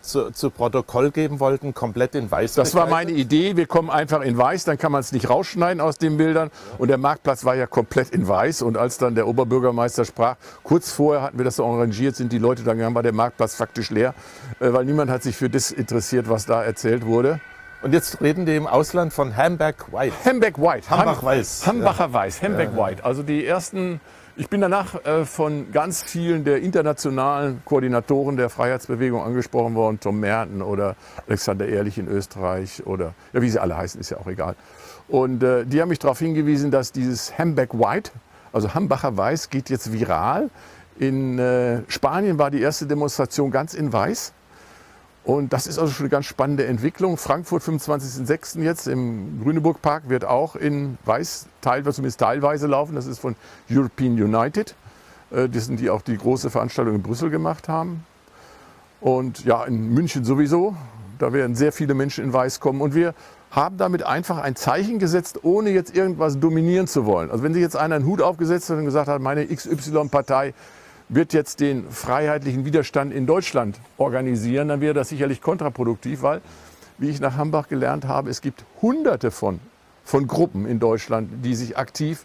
zu, 0.00 0.30
zu 0.30 0.50
Protokoll 0.50 1.10
geben 1.10 1.40
wollten, 1.40 1.74
komplett 1.74 2.14
in 2.14 2.30
Weiß. 2.30 2.54
Das 2.54 2.74
war 2.74 2.84
gekleidet. 2.84 3.08
meine 3.08 3.20
Idee. 3.20 3.56
Wir 3.56 3.66
kommen 3.66 3.90
einfach 3.90 4.20
in 4.20 4.38
Weiß, 4.38 4.64
dann 4.64 4.78
kann 4.78 4.92
man 4.92 5.00
es 5.00 5.10
nicht 5.10 5.28
rausschneiden 5.28 5.80
aus 5.80 5.98
den 5.98 6.16
Bildern. 6.16 6.50
Und 6.78 6.88
der 6.88 6.98
Marktplatz 6.98 7.44
war 7.44 7.56
ja 7.56 7.66
komplett 7.66 8.10
in 8.10 8.28
Weiß. 8.28 8.62
Und 8.62 8.76
als 8.76 8.98
dann 8.98 9.16
der 9.16 9.26
Oberbürgermeister 9.26 10.04
sprach, 10.04 10.36
kurz 10.62 10.92
vorher 10.92 11.22
hatten 11.22 11.38
wir 11.38 11.44
das 11.44 11.56
so 11.56 11.66
arrangiert, 11.66 12.14
sind 12.14 12.32
die 12.32 12.38
Leute 12.38 12.62
dann 12.62 12.76
gegangen, 12.76 12.94
war 12.94 13.02
der 13.02 13.12
Marktplatz 13.12 13.56
faktisch 13.56 13.90
leer, 13.90 14.14
äh, 14.60 14.72
weil 14.72 14.84
niemand 14.84 15.10
hat 15.10 15.24
sich 15.24 15.36
für 15.36 15.50
das 15.50 15.72
interessiert, 15.72 16.28
was 16.28 16.46
da 16.46 16.62
erzählt 16.62 17.04
wurde. 17.04 17.40
Und 17.80 17.92
jetzt 17.92 18.20
reden 18.20 18.44
die 18.44 18.56
im 18.56 18.66
Ausland 18.66 19.12
von 19.12 19.36
Hamburg 19.36 19.92
White. 19.92 20.14
Hembeck 20.24 20.58
White. 20.58 20.90
Hambach 20.90 21.18
Ham- 21.18 21.24
Weiß. 21.24 21.66
Hambacher 21.66 22.12
Weiß, 22.12 22.42
Hembeck 22.42 22.76
White. 22.76 23.04
Also 23.04 23.22
die 23.22 23.46
ersten, 23.46 24.00
ich 24.36 24.48
bin 24.48 24.60
danach 24.60 25.04
äh, 25.04 25.24
von 25.24 25.70
ganz 25.70 26.02
vielen 26.02 26.42
der 26.44 26.60
internationalen 26.60 27.62
Koordinatoren 27.64 28.36
der 28.36 28.50
Freiheitsbewegung 28.50 29.22
angesprochen 29.22 29.76
worden, 29.76 30.00
Tom 30.00 30.18
Merten 30.18 30.60
oder 30.60 30.96
Alexander 31.28 31.68
Ehrlich 31.68 31.98
in 31.98 32.08
Österreich 32.08 32.84
oder, 32.84 33.14
ja, 33.32 33.42
wie 33.42 33.48
sie 33.48 33.60
alle 33.60 33.76
heißen, 33.76 34.00
ist 34.00 34.10
ja 34.10 34.16
auch 34.18 34.26
egal. 34.26 34.56
Und 35.06 35.44
äh, 35.44 35.64
die 35.64 35.80
haben 35.80 35.88
mich 35.88 36.00
darauf 36.00 36.18
hingewiesen, 36.18 36.72
dass 36.72 36.90
dieses 36.90 37.38
Hembeck 37.38 37.74
White, 37.74 38.10
also 38.52 38.74
Hambacher 38.74 39.16
Weiß, 39.16 39.50
geht 39.50 39.70
jetzt 39.70 39.92
viral. 39.92 40.50
In 40.98 41.38
äh, 41.38 41.82
Spanien 41.86 42.38
war 42.40 42.50
die 42.50 42.60
erste 42.60 42.86
Demonstration 42.86 43.52
ganz 43.52 43.72
in 43.72 43.92
Weiß. 43.92 44.32
Und 45.28 45.52
das 45.52 45.66
ist 45.66 45.78
also 45.78 45.92
schon 45.92 46.04
eine 46.04 46.08
ganz 46.08 46.24
spannende 46.24 46.64
Entwicklung. 46.64 47.18
Frankfurt 47.18 47.62
25.06. 47.62 48.62
jetzt 48.62 48.88
im 48.88 49.42
Grüneburg-Park 49.42 50.08
wird 50.08 50.24
auch 50.24 50.56
in 50.56 50.96
Weiß, 51.04 51.48
teilweise, 51.60 51.96
zumindest 51.96 52.20
teilweise 52.20 52.66
laufen. 52.66 52.94
Das 52.94 53.04
ist 53.04 53.18
von 53.18 53.36
European 53.70 54.12
United. 54.12 54.74
Äh, 55.30 55.50
Das 55.50 55.66
sind 55.66 55.80
die 55.80 55.90
auch 55.90 56.00
die 56.00 56.16
große 56.16 56.48
Veranstaltung 56.48 56.94
in 56.94 57.02
Brüssel 57.02 57.28
gemacht 57.28 57.68
haben. 57.68 58.06
Und 59.02 59.44
ja, 59.44 59.64
in 59.64 59.92
München 59.92 60.24
sowieso. 60.24 60.74
Da 61.18 61.30
werden 61.34 61.54
sehr 61.54 61.72
viele 61.72 61.92
Menschen 61.92 62.24
in 62.24 62.32
Weiß 62.32 62.58
kommen. 62.58 62.80
Und 62.80 62.94
wir 62.94 63.12
haben 63.50 63.76
damit 63.76 64.04
einfach 64.04 64.38
ein 64.38 64.56
Zeichen 64.56 64.98
gesetzt, 64.98 65.40
ohne 65.42 65.68
jetzt 65.68 65.94
irgendwas 65.94 66.40
dominieren 66.40 66.86
zu 66.86 67.04
wollen. 67.04 67.30
Also 67.30 67.42
wenn 67.42 67.52
sich 67.52 67.60
jetzt 67.60 67.76
einer 67.76 67.96
einen 67.96 68.06
Hut 68.06 68.22
aufgesetzt 68.22 68.70
hat 68.70 68.78
und 68.78 68.86
gesagt 68.86 69.08
hat, 69.08 69.20
meine 69.20 69.46
XY-Partei 69.46 70.54
wird 71.08 71.32
jetzt 71.32 71.60
den 71.60 71.90
freiheitlichen 71.90 72.64
Widerstand 72.64 73.12
in 73.12 73.26
Deutschland 73.26 73.80
organisieren, 73.96 74.68
dann 74.68 74.80
wäre 74.80 74.94
das 74.94 75.08
sicherlich 75.08 75.40
kontraproduktiv, 75.40 76.22
weil, 76.22 76.40
wie 76.98 77.08
ich 77.08 77.20
nach 77.20 77.36
Hambach 77.36 77.68
gelernt 77.68 78.06
habe, 78.06 78.30
es 78.30 78.40
gibt 78.40 78.64
hunderte 78.82 79.30
von, 79.30 79.60
von 80.04 80.26
Gruppen 80.26 80.66
in 80.66 80.78
Deutschland, 80.78 81.44
die 81.44 81.54
sich 81.54 81.78
aktiv 81.78 82.24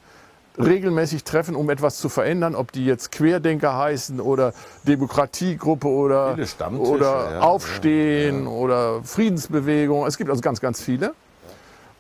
regelmäßig 0.58 1.24
treffen, 1.24 1.56
um 1.56 1.70
etwas 1.70 1.98
zu 1.98 2.10
verändern, 2.10 2.56
ob 2.56 2.72
die 2.72 2.86
jetzt 2.86 3.12
Querdenker 3.12 3.75
heißen 3.78 4.20
oder 4.20 4.54
Demokratiegruppe 4.84 5.88
oder, 5.88 6.38
oder 6.78 7.32
ja, 7.32 7.40
Aufstehen 7.40 8.46
oder 8.46 9.04
Friedensbewegung. 9.04 10.06
Es 10.06 10.18
gibt 10.18 10.30
also 10.30 10.42
ganz, 10.42 10.62
ganz 10.62 10.82
viele. 10.82 11.13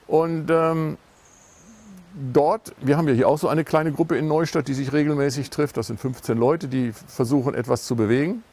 Und 0.05 0.51
ähm, 0.51 0.97
dort, 2.33 2.73
wir 2.81 2.97
haben 2.97 3.07
ja 3.07 3.13
hier 3.13 3.27
auch 3.27 3.37
so 3.37 3.47
eine 3.47 3.63
kleine 3.63 3.91
Gruppe 3.91 4.17
in 4.17 4.27
Neustadt, 4.27 4.67
die 4.67 4.73
sich 4.73 4.93
regelmäßig 4.93 5.49
trifft. 5.49 5.77
Das 5.77 5.87
sind 5.87 5.99
15 5.99 6.37
Leute, 6.37 6.67
die 6.67 6.91
versuchen, 6.91 7.53
etwas 7.53 7.85
zu 7.85 7.95
bewegen. 7.95 8.43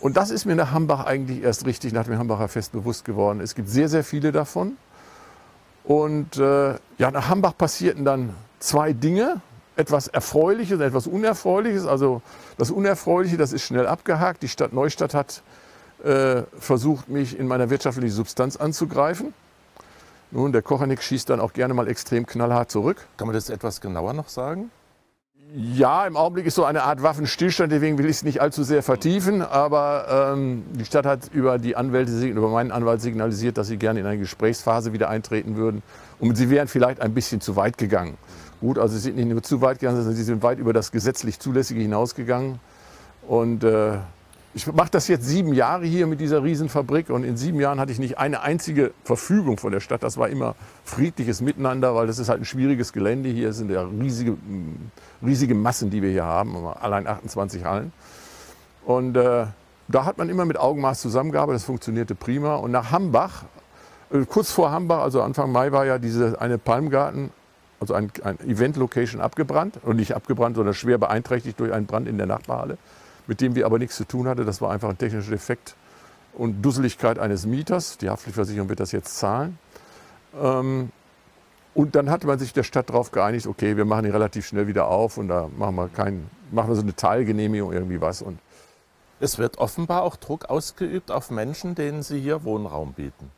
Und 0.00 0.16
das 0.16 0.30
ist 0.30 0.44
mir 0.44 0.54
nach 0.54 0.72
Hambach 0.72 1.04
eigentlich 1.04 1.42
erst 1.42 1.66
richtig 1.66 1.92
nach 1.92 2.04
dem 2.04 2.18
Hambacher 2.18 2.48
Fest 2.48 2.72
bewusst 2.72 3.04
geworden. 3.04 3.40
Es 3.40 3.54
gibt 3.54 3.68
sehr, 3.68 3.88
sehr 3.88 4.04
viele 4.04 4.32
davon. 4.32 4.76
Und 5.84 6.36
äh, 6.36 6.74
ja, 6.98 7.10
nach 7.10 7.28
Hambach 7.28 7.56
passierten 7.56 8.04
dann 8.04 8.34
zwei 8.58 8.92
Dinge. 8.92 9.40
etwas 9.76 10.08
Erfreuliches, 10.08 10.80
etwas 10.80 11.06
Unerfreuliches. 11.06 11.86
Also 11.86 12.20
das 12.58 12.70
Unerfreuliche, 12.70 13.36
das 13.36 13.52
ist 13.52 13.62
schnell 13.62 13.86
abgehakt. 13.86 14.42
Die 14.42 14.48
Stadt 14.48 14.72
Neustadt 14.72 15.14
hat 15.14 15.42
äh, 16.04 16.42
versucht, 16.58 17.08
mich 17.08 17.38
in 17.38 17.46
meiner 17.46 17.70
wirtschaftlichen 17.70 18.14
Substanz 18.14 18.56
anzugreifen. 18.56 19.32
Nun, 20.30 20.52
der 20.52 20.62
Kochernick 20.62 21.02
schießt 21.02 21.30
dann 21.30 21.40
auch 21.40 21.52
gerne 21.52 21.74
mal 21.74 21.88
extrem 21.88 22.26
knallhart 22.26 22.70
zurück. 22.70 23.06
Kann 23.16 23.26
man 23.26 23.34
das 23.34 23.48
etwas 23.48 23.80
genauer 23.80 24.12
noch 24.12 24.28
sagen? 24.28 24.70
Ja, 25.54 26.06
im 26.06 26.18
Augenblick 26.18 26.44
ist 26.44 26.56
so 26.56 26.64
eine 26.64 26.82
Art 26.82 27.02
Waffenstillstand, 27.02 27.72
deswegen 27.72 27.96
will 27.96 28.04
ich 28.04 28.16
es 28.16 28.22
nicht 28.22 28.42
allzu 28.42 28.62
sehr 28.64 28.82
vertiefen. 28.82 29.40
Aber 29.40 30.34
ähm, 30.34 30.64
die 30.74 30.84
Stadt 30.84 31.06
hat 31.06 31.30
über 31.32 31.58
die 31.58 31.74
Anwälte, 31.74 32.12
über 32.26 32.50
meinen 32.50 32.70
Anwalt 32.70 33.00
signalisiert, 33.00 33.56
dass 33.56 33.68
sie 33.68 33.78
gerne 33.78 34.00
in 34.00 34.06
eine 34.06 34.18
Gesprächsphase 34.18 34.92
wieder 34.92 35.08
eintreten 35.08 35.56
würden. 35.56 35.82
Und 36.20 36.36
sie 36.36 36.50
wären 36.50 36.68
vielleicht 36.68 37.00
ein 37.00 37.14
bisschen 37.14 37.40
zu 37.40 37.56
weit 37.56 37.78
gegangen. 37.78 38.18
Gut, 38.60 38.78
also 38.78 38.94
sie 38.94 39.00
sind 39.00 39.16
nicht 39.16 39.28
nur 39.28 39.42
zu 39.42 39.62
weit 39.62 39.78
gegangen, 39.78 39.96
sondern 39.96 40.16
sie 40.16 40.24
sind 40.24 40.42
weit 40.42 40.58
über 40.58 40.74
das 40.74 40.92
gesetzlich 40.92 41.40
Zulässige 41.40 41.80
hinausgegangen. 41.80 42.60
Und 43.26 43.64
äh, 43.64 43.98
ich 44.54 44.66
mache 44.72 44.90
das 44.90 45.08
jetzt 45.08 45.26
sieben 45.26 45.52
Jahre 45.52 45.84
hier 45.84 46.06
mit 46.06 46.20
dieser 46.20 46.42
Riesenfabrik 46.42 47.10
und 47.10 47.22
in 47.22 47.36
sieben 47.36 47.60
Jahren 47.60 47.78
hatte 47.78 47.92
ich 47.92 47.98
nicht 47.98 48.18
eine 48.18 48.40
einzige 48.40 48.92
Verfügung 49.04 49.58
von 49.58 49.72
der 49.72 49.80
Stadt. 49.80 50.02
Das 50.02 50.16
war 50.16 50.28
immer 50.28 50.54
friedliches 50.84 51.40
Miteinander, 51.40 51.94
weil 51.94 52.06
das 52.06 52.18
ist 52.18 52.28
halt 52.28 52.40
ein 52.40 52.44
schwieriges 52.46 52.92
Gelände. 52.92 53.28
Hier 53.28 53.52
sind 53.52 53.70
ja 53.70 53.82
riesige, 53.82 54.32
mm, 54.32 54.90
riesige 55.22 55.54
Massen, 55.54 55.90
die 55.90 56.02
wir 56.02 56.10
hier 56.10 56.24
haben, 56.24 56.56
allein 56.66 57.06
28 57.06 57.64
Hallen. 57.64 57.92
Und 58.86 59.16
äh, 59.16 59.46
da 59.86 60.04
hat 60.04 60.16
man 60.16 60.30
immer 60.30 60.46
mit 60.46 60.58
Augenmaß 60.58 61.00
zusammengearbeitet, 61.02 61.60
das 61.60 61.66
funktionierte 61.66 62.14
prima. 62.14 62.56
Und 62.56 62.70
nach 62.70 62.90
Hambach, 62.90 63.44
äh, 64.10 64.24
kurz 64.24 64.50
vor 64.50 64.70
Hambach, 64.70 65.02
also 65.02 65.20
Anfang 65.20 65.52
Mai, 65.52 65.72
war 65.72 65.84
ja 65.84 65.98
diese 65.98 66.40
eine 66.40 66.56
Palmgarten, 66.56 67.30
also 67.80 67.92
ein, 67.92 68.10
ein 68.24 68.40
Event-Location 68.40 69.20
abgebrannt. 69.20 69.78
Und 69.82 69.96
nicht 69.96 70.16
abgebrannt, 70.16 70.56
sondern 70.56 70.72
schwer 70.72 70.96
beeinträchtigt 70.96 71.60
durch 71.60 71.70
einen 71.70 71.84
Brand 71.84 72.08
in 72.08 72.16
der 72.16 72.26
Nachbarhalle 72.26 72.78
mit 73.28 73.40
dem 73.40 73.54
wir 73.54 73.66
aber 73.66 73.78
nichts 73.78 73.94
zu 73.94 74.04
tun 74.04 74.26
hatten. 74.26 74.44
Das 74.44 74.60
war 74.60 74.72
einfach 74.72 74.88
ein 74.88 74.98
technischer 74.98 75.30
Defekt 75.30 75.76
und 76.32 76.62
Dusseligkeit 76.62 77.20
eines 77.20 77.46
Mieters. 77.46 77.98
Die 77.98 78.10
Haftpflichtversicherung 78.10 78.68
wird 78.68 78.80
das 78.80 78.90
jetzt 78.90 79.16
zahlen. 79.16 79.58
Ähm, 80.40 80.90
und 81.74 81.94
dann 81.94 82.10
hatte 82.10 82.26
man 82.26 82.40
sich 82.40 82.52
der 82.52 82.64
Stadt 82.64 82.88
darauf 82.88 83.12
geeinigt, 83.12 83.46
okay, 83.46 83.76
wir 83.76 83.84
machen 83.84 84.04
die 84.04 84.10
relativ 84.10 84.46
schnell 84.46 84.66
wieder 84.66 84.88
auf 84.88 85.16
und 85.16 85.28
da 85.28 85.48
machen 85.56 85.76
wir, 85.76 85.88
kein, 85.88 86.28
machen 86.50 86.70
wir 86.70 86.74
so 86.74 86.82
eine 86.82 86.96
Teilgenehmigung, 86.96 87.72
irgendwie 87.72 88.00
was. 88.00 88.22
Und 88.22 88.40
es 89.20 89.38
wird 89.38 89.58
offenbar 89.58 90.02
auch 90.02 90.16
Druck 90.16 90.46
ausgeübt 90.46 91.10
auf 91.10 91.30
Menschen, 91.30 91.74
denen 91.74 92.02
Sie 92.02 92.20
hier 92.20 92.42
Wohnraum 92.44 92.94
bieten. 92.94 93.30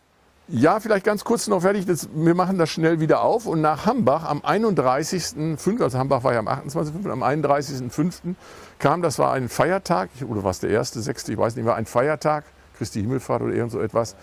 Ja, 0.52 0.80
vielleicht 0.80 1.04
ganz 1.04 1.22
kurz 1.22 1.46
noch 1.46 1.60
fertig. 1.60 1.86
Das, 1.86 2.08
wir 2.12 2.34
machen 2.34 2.58
das 2.58 2.70
schnell 2.70 2.98
wieder 2.98 3.22
auf. 3.22 3.46
Und 3.46 3.60
nach 3.60 3.86
Hambach 3.86 4.28
am 4.28 4.40
31.05., 4.40 5.80
also 5.80 5.96
Hambach 5.96 6.24
war 6.24 6.32
ja 6.32 6.40
am 6.40 6.48
28.05., 6.48 7.08
am 7.08 7.22
31.05. 7.22 8.34
kam, 8.80 9.00
das 9.00 9.20
war 9.20 9.32
ein 9.32 9.48
Feiertag, 9.48 10.10
oder 10.28 10.42
war 10.42 10.50
es 10.50 10.58
der 10.58 10.70
erste, 10.70 11.00
sechste, 11.02 11.30
ich 11.30 11.38
weiß 11.38 11.54
nicht, 11.54 11.66
war 11.66 11.76
ein 11.76 11.86
Feiertag, 11.86 12.44
Christi 12.76 13.00
Himmelfahrt 13.00 13.42
oder 13.42 13.52
irgend 13.52 13.70
so 13.70 13.80
etwas. 13.80 14.16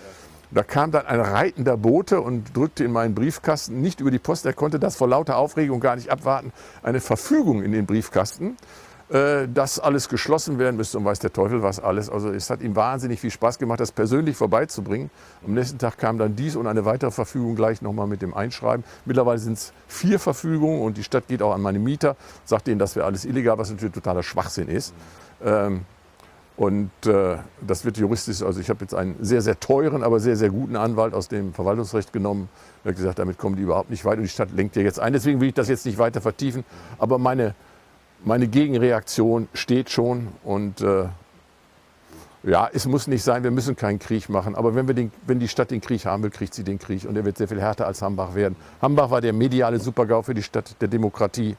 Da 0.52 0.64
kam 0.64 0.92
dann 0.92 1.06
ein 1.06 1.22
reitender 1.22 1.78
Bote 1.78 2.20
und 2.20 2.56
drückte 2.56 2.84
in 2.84 2.92
meinen 2.92 3.16
Briefkasten, 3.16 3.80
nicht 3.80 4.02
über 4.02 4.12
die 4.12 4.20
Post, 4.20 4.46
er 4.46 4.54
konnte 4.54 4.80
das 4.80 4.98
vor 4.98 5.08
lauter 5.08 5.38
Aufregung 5.38 5.80
gar 5.80 5.96
nicht 5.96 6.10
abwarten, 6.10 6.52
eine 6.84 7.00
Verfügung 7.00 7.64
in 7.64 7.72
den 7.72 7.86
Briefkasten. 7.86 8.58
Äh, 9.10 9.48
dass 9.48 9.80
alles 9.80 10.10
geschlossen 10.10 10.60
werden 10.60 10.76
müsste 10.76 10.98
und 10.98 11.06
weiß 11.06 11.20
der 11.20 11.32
Teufel 11.32 11.64
was 11.64 11.80
alles. 11.80 12.10
Also 12.10 12.30
es 12.30 12.50
hat 12.50 12.62
ihm 12.62 12.76
wahnsinnig 12.76 13.22
viel 13.22 13.32
Spaß 13.32 13.58
gemacht, 13.58 13.80
das 13.80 13.94
persönlich 13.94 14.36
vorbeizubringen. 14.36 15.10
Am 15.46 15.54
nächsten 15.54 15.78
Tag 15.78 15.98
kam 15.98 16.18
dann 16.18 16.36
dies 16.36 16.58
und 16.58 16.68
eine 16.68 16.84
weitere 16.84 17.12
Verfügung 17.12 17.56
gleich 17.56 17.82
nochmal 17.82 18.08
mit 18.08 18.22
dem 18.22 18.34
Einschreiben. 18.34 18.84
Mittlerweile 19.06 19.40
sind 19.40 19.54
es 19.54 19.72
vier 19.88 20.20
Verfügungen 20.20 20.82
und 20.82 20.98
die 20.98 21.06
Stadt 21.06 21.30
geht 21.30 21.42
auch 21.42 21.54
an 21.54 21.62
meine 21.62 21.80
Mieter, 21.80 22.18
sagt 22.44 22.68
denen, 22.68 22.80
das 22.80 22.98
wäre 22.98 23.06
alles 23.06 23.24
illegal, 23.24 23.58
was 23.58 23.70
natürlich 23.72 23.94
totaler 23.94 24.24
Schwachsinn 24.24 24.68
ist. 24.68 24.94
Ähm, 25.42 25.86
und 26.58 26.90
äh, 27.06 27.38
das 27.66 27.86
wird 27.86 27.98
juristisch, 27.98 28.42
also 28.42 28.60
ich 28.60 28.70
habe 28.70 28.80
jetzt 28.82 28.94
einen 28.94 29.16
sehr, 29.22 29.42
sehr 29.42 29.58
teuren, 29.58 30.04
aber 30.04 30.20
sehr, 30.20 30.36
sehr 30.36 30.50
guten 30.50 30.76
Anwalt 30.76 31.14
aus 31.14 31.30
dem 31.30 31.54
Verwaltungsrecht 31.54 32.12
genommen. 32.12 32.50
Der 32.84 32.90
hat 32.90 32.98
gesagt, 32.98 33.20
damit 33.20 33.38
kommen 33.38 33.56
die 33.56 33.62
überhaupt 33.62 33.90
nicht 33.90 34.04
weit 34.04 34.18
und 34.18 34.24
die 34.24 34.30
Stadt 34.30 34.50
lenkt 34.52 34.76
ja 34.76 34.82
jetzt 34.82 35.00
ein. 35.00 35.14
Deswegen 35.14 35.40
will 35.40 35.48
ich 35.48 35.54
das 35.54 35.70
jetzt 35.70 35.86
nicht 35.86 35.98
weiter 35.98 36.20
vertiefen. 36.20 36.66
Aber 36.98 37.20
meine 37.20 37.56
meine 38.24 38.48
Gegenreaktion 38.48 39.48
steht 39.54 39.90
schon 39.90 40.30
und 40.44 40.82
äh, 40.82 41.06
ja, 42.44 42.70
es 42.72 42.86
muss 42.86 43.08
nicht 43.08 43.24
sein, 43.24 43.44
wir 43.44 43.52
müssen 43.52 43.76
keinen 43.76 44.00
Krieg 44.00 44.30
machen. 44.30 44.56
Aber 44.56 44.74
wenn, 44.74 44.88
wir 44.88 44.96
den, 44.96 45.12
wenn 45.26 45.40
die 45.40 45.48
Stadt 45.48 45.72
den 45.72 45.82
Krieg 45.82 46.06
haben 46.06 46.24
will, 46.24 46.30
kriegt 46.30 46.54
sie 46.54 46.64
den 46.64 46.80
Krieg. 46.80 47.06
Und 47.06 47.18
er 47.18 47.26
wird 47.26 47.38
sehr 47.38 47.48
viel 47.48 47.60
härter 47.60 47.86
als 47.86 48.02
Hambach 48.02 48.36
werden. 48.36 48.56
Hambach 48.82 49.12
war 49.12 49.20
der 49.20 49.34
mediale 49.34 49.80
Supergau 49.80 50.22
für 50.22 50.34
die 50.34 50.44
Stadt 50.44 50.76
der 50.80 50.88
Demokratie. 50.88 51.58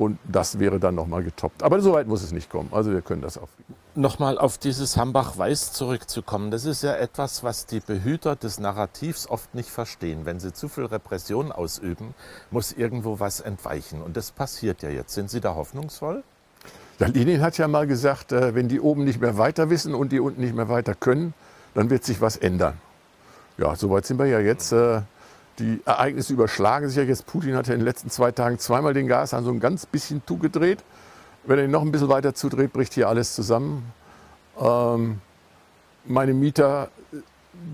Und 0.00 0.18
das 0.24 0.58
wäre 0.58 0.80
dann 0.80 0.94
nochmal 0.94 1.22
getoppt. 1.22 1.62
Aber 1.62 1.78
so 1.82 1.92
weit 1.92 2.06
muss 2.06 2.22
es 2.22 2.32
nicht 2.32 2.48
kommen. 2.48 2.70
Also 2.72 2.90
wir 2.90 3.02
können 3.02 3.20
das 3.20 3.36
aufbieten. 3.36 3.74
Nochmal 3.94 4.38
auf 4.38 4.56
dieses 4.56 4.96
Hambach-Weiß 4.96 5.74
zurückzukommen. 5.74 6.50
Das 6.50 6.64
ist 6.64 6.82
ja 6.82 6.94
etwas, 6.96 7.44
was 7.44 7.66
die 7.66 7.80
Behüter 7.80 8.34
des 8.34 8.58
Narrativs 8.58 9.28
oft 9.28 9.54
nicht 9.54 9.68
verstehen. 9.68 10.20
Wenn 10.24 10.40
sie 10.40 10.54
zu 10.54 10.70
viel 10.70 10.86
Repression 10.86 11.52
ausüben, 11.52 12.14
muss 12.50 12.72
irgendwo 12.72 13.20
was 13.20 13.40
entweichen. 13.40 14.00
Und 14.00 14.16
das 14.16 14.30
passiert 14.30 14.80
ja 14.80 14.88
jetzt. 14.88 15.12
Sind 15.12 15.28
Sie 15.28 15.42
da 15.42 15.54
hoffnungsvoll? 15.54 16.24
Ja, 16.98 17.06
Lenin 17.08 17.42
hat 17.42 17.58
ja 17.58 17.68
mal 17.68 17.86
gesagt, 17.86 18.32
äh, 18.32 18.54
wenn 18.54 18.68
die 18.68 18.80
oben 18.80 19.04
nicht 19.04 19.20
mehr 19.20 19.36
weiter 19.36 19.68
wissen 19.68 19.94
und 19.94 20.12
die 20.12 20.20
unten 20.20 20.40
nicht 20.40 20.54
mehr 20.54 20.70
weiter 20.70 20.94
können, 20.94 21.34
dann 21.74 21.90
wird 21.90 22.04
sich 22.04 22.22
was 22.22 22.38
ändern. 22.38 22.78
Ja, 23.58 23.76
soweit 23.76 24.06
sind 24.06 24.18
wir 24.18 24.24
ja 24.24 24.40
jetzt. 24.40 24.72
Äh, 24.72 25.02
die 25.60 25.80
Ereignisse 25.84 26.32
überschlagen 26.32 26.88
sich 26.88 26.96
ja 26.96 27.04
jetzt. 27.04 27.26
Putin 27.26 27.54
hat 27.54 27.68
ja 27.68 27.74
in 27.74 27.80
den 27.80 27.86
letzten 27.86 28.10
zwei 28.10 28.32
Tagen 28.32 28.58
zweimal 28.58 28.94
den 28.94 29.06
Gashahn 29.06 29.44
so 29.44 29.50
ein 29.50 29.60
ganz 29.60 29.86
bisschen 29.86 30.22
zugedreht. 30.26 30.82
Wenn 31.44 31.58
er 31.58 31.64
ihn 31.66 31.70
noch 31.70 31.82
ein 31.82 31.92
bisschen 31.92 32.08
weiter 32.08 32.34
zudreht, 32.34 32.72
bricht 32.72 32.94
hier 32.94 33.08
alles 33.08 33.34
zusammen. 33.34 33.84
Ähm, 34.58 35.20
meine 36.04 36.34
Mieter, 36.34 36.88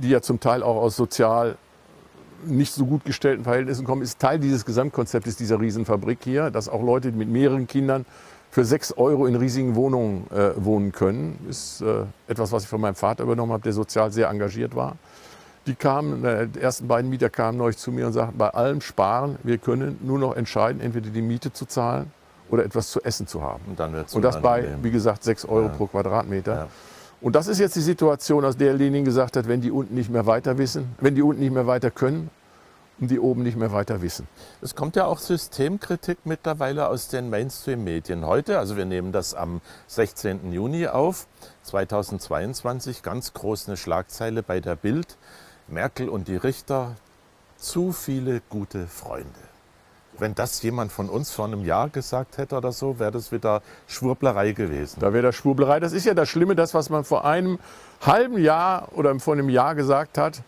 die 0.02 0.10
ja 0.10 0.20
zum 0.20 0.40
Teil 0.40 0.62
auch 0.62 0.76
aus 0.76 0.96
sozial 0.96 1.56
nicht 2.44 2.72
so 2.72 2.84
gut 2.84 3.04
gestellten 3.04 3.44
Verhältnissen 3.44 3.86
kommen, 3.86 4.02
ist 4.02 4.18
Teil 4.18 4.38
dieses 4.38 4.64
Gesamtkonzeptes 4.64 5.36
dieser 5.36 5.60
Riesenfabrik 5.60 6.18
hier, 6.22 6.50
dass 6.50 6.68
auch 6.68 6.82
Leute 6.82 7.12
mit 7.12 7.28
mehreren 7.28 7.66
Kindern 7.66 8.04
für 8.50 8.64
sechs 8.64 8.92
Euro 8.92 9.26
in 9.26 9.34
riesigen 9.34 9.74
Wohnungen 9.74 10.30
äh, 10.30 10.52
wohnen 10.56 10.92
können. 10.92 11.38
Ist 11.48 11.80
äh, 11.82 12.04
etwas, 12.28 12.52
was 12.52 12.64
ich 12.64 12.68
von 12.68 12.80
meinem 12.80 12.94
Vater 12.94 13.24
übernommen 13.24 13.52
habe, 13.52 13.62
der 13.62 13.72
sozial 13.72 14.12
sehr 14.12 14.28
engagiert 14.28 14.74
war. 14.74 14.96
Die 15.66 15.74
kamen, 15.74 16.24
äh, 16.24 16.46
die 16.46 16.60
ersten 16.60 16.86
beiden 16.86 17.10
Mieter 17.10 17.28
kamen 17.28 17.58
neulich 17.58 17.76
zu 17.76 17.90
mir 17.90 18.06
und 18.06 18.12
sagten, 18.12 18.38
bei 18.38 18.50
allem 18.50 18.80
Sparen, 18.80 19.36
wir 19.42 19.58
können 19.58 19.98
nur 20.02 20.18
noch 20.18 20.36
entscheiden, 20.36 20.80
entweder 20.80 21.10
die 21.10 21.22
Miete 21.22 21.52
zu 21.52 21.66
zahlen 21.66 22.12
oder 22.50 22.64
etwas 22.64 22.90
zu 22.90 23.02
essen 23.02 23.26
zu 23.26 23.42
haben. 23.42 23.62
Und, 23.66 23.80
dann 23.80 23.94
und 23.94 24.22
das 24.22 24.40
bei, 24.40 24.62
nehmen. 24.62 24.84
wie 24.84 24.90
gesagt, 24.90 25.24
6 25.24 25.44
Euro 25.46 25.66
ja. 25.66 25.68
pro 25.68 25.86
Quadratmeter. 25.86 26.54
Ja. 26.54 26.68
Und 27.20 27.34
das 27.34 27.48
ist 27.48 27.58
jetzt 27.58 27.74
die 27.76 27.80
Situation, 27.80 28.44
aus 28.44 28.56
der 28.56 28.74
Lenin 28.74 29.04
gesagt 29.04 29.36
hat, 29.36 29.48
wenn 29.48 29.60
die 29.60 29.70
unten 29.70 29.94
nicht 29.94 30.10
mehr 30.10 30.26
weiter 30.26 30.58
wissen, 30.58 30.94
wenn 31.00 31.14
die 31.14 31.22
unten 31.22 31.40
nicht 31.40 31.52
mehr 31.52 31.66
weiter 31.66 31.90
können 31.90 32.30
und 33.00 33.10
die 33.10 33.18
oben 33.18 33.42
nicht 33.42 33.56
mehr 33.56 33.72
weiter 33.72 34.02
wissen. 34.02 34.28
Es 34.62 34.74
kommt 34.74 34.96
ja 34.96 35.06
auch 35.06 35.18
Systemkritik 35.18 36.18
mittlerweile 36.24 36.88
aus 36.88 37.08
den 37.08 37.30
Mainstream-Medien 37.30 38.26
heute. 38.26 38.58
Also 38.58 38.76
wir 38.76 38.84
nehmen 38.84 39.12
das 39.12 39.34
am 39.34 39.60
16. 39.88 40.52
Juni 40.52 40.86
auf, 40.86 41.26
2022, 41.62 43.02
ganz 43.02 43.32
groß 43.32 43.68
eine 43.68 43.76
Schlagzeile 43.76 44.42
bei 44.42 44.60
der 44.60 44.76
Bild. 44.76 45.16
Merkel 45.68 46.08
und 46.08 46.28
die 46.28 46.36
Richter 46.36 46.96
zu 47.56 47.92
viele 47.92 48.40
gute 48.48 48.86
Freunde. 48.86 49.28
Wenn 50.18 50.34
das 50.34 50.62
jemand 50.62 50.92
von 50.92 51.08
uns 51.08 51.30
vor 51.30 51.44
einem 51.44 51.64
Jahr 51.64 51.88
gesagt 51.90 52.38
hätte 52.38 52.56
oder 52.56 52.72
so, 52.72 52.98
wäre 52.98 53.10
das 53.10 53.32
wieder 53.32 53.62
Schwurblerei 53.86 54.52
gewesen. 54.52 55.00
Da 55.00 55.12
wäre 55.12 55.24
das 55.24 55.34
Schwurblerei. 55.34 55.78
Das 55.78 55.92
ist 55.92 56.06
ja 56.06 56.14
das 56.14 56.28
Schlimme, 56.28 56.54
das, 56.54 56.72
was 56.72 56.88
man 56.88 57.04
vor 57.04 57.24
einem 57.24 57.58
halben 58.00 58.38
Jahr 58.38 58.88
oder 58.94 59.18
vor 59.20 59.34
einem 59.34 59.50
Jahr 59.50 59.74
gesagt 59.74 60.16
hat 60.16 60.42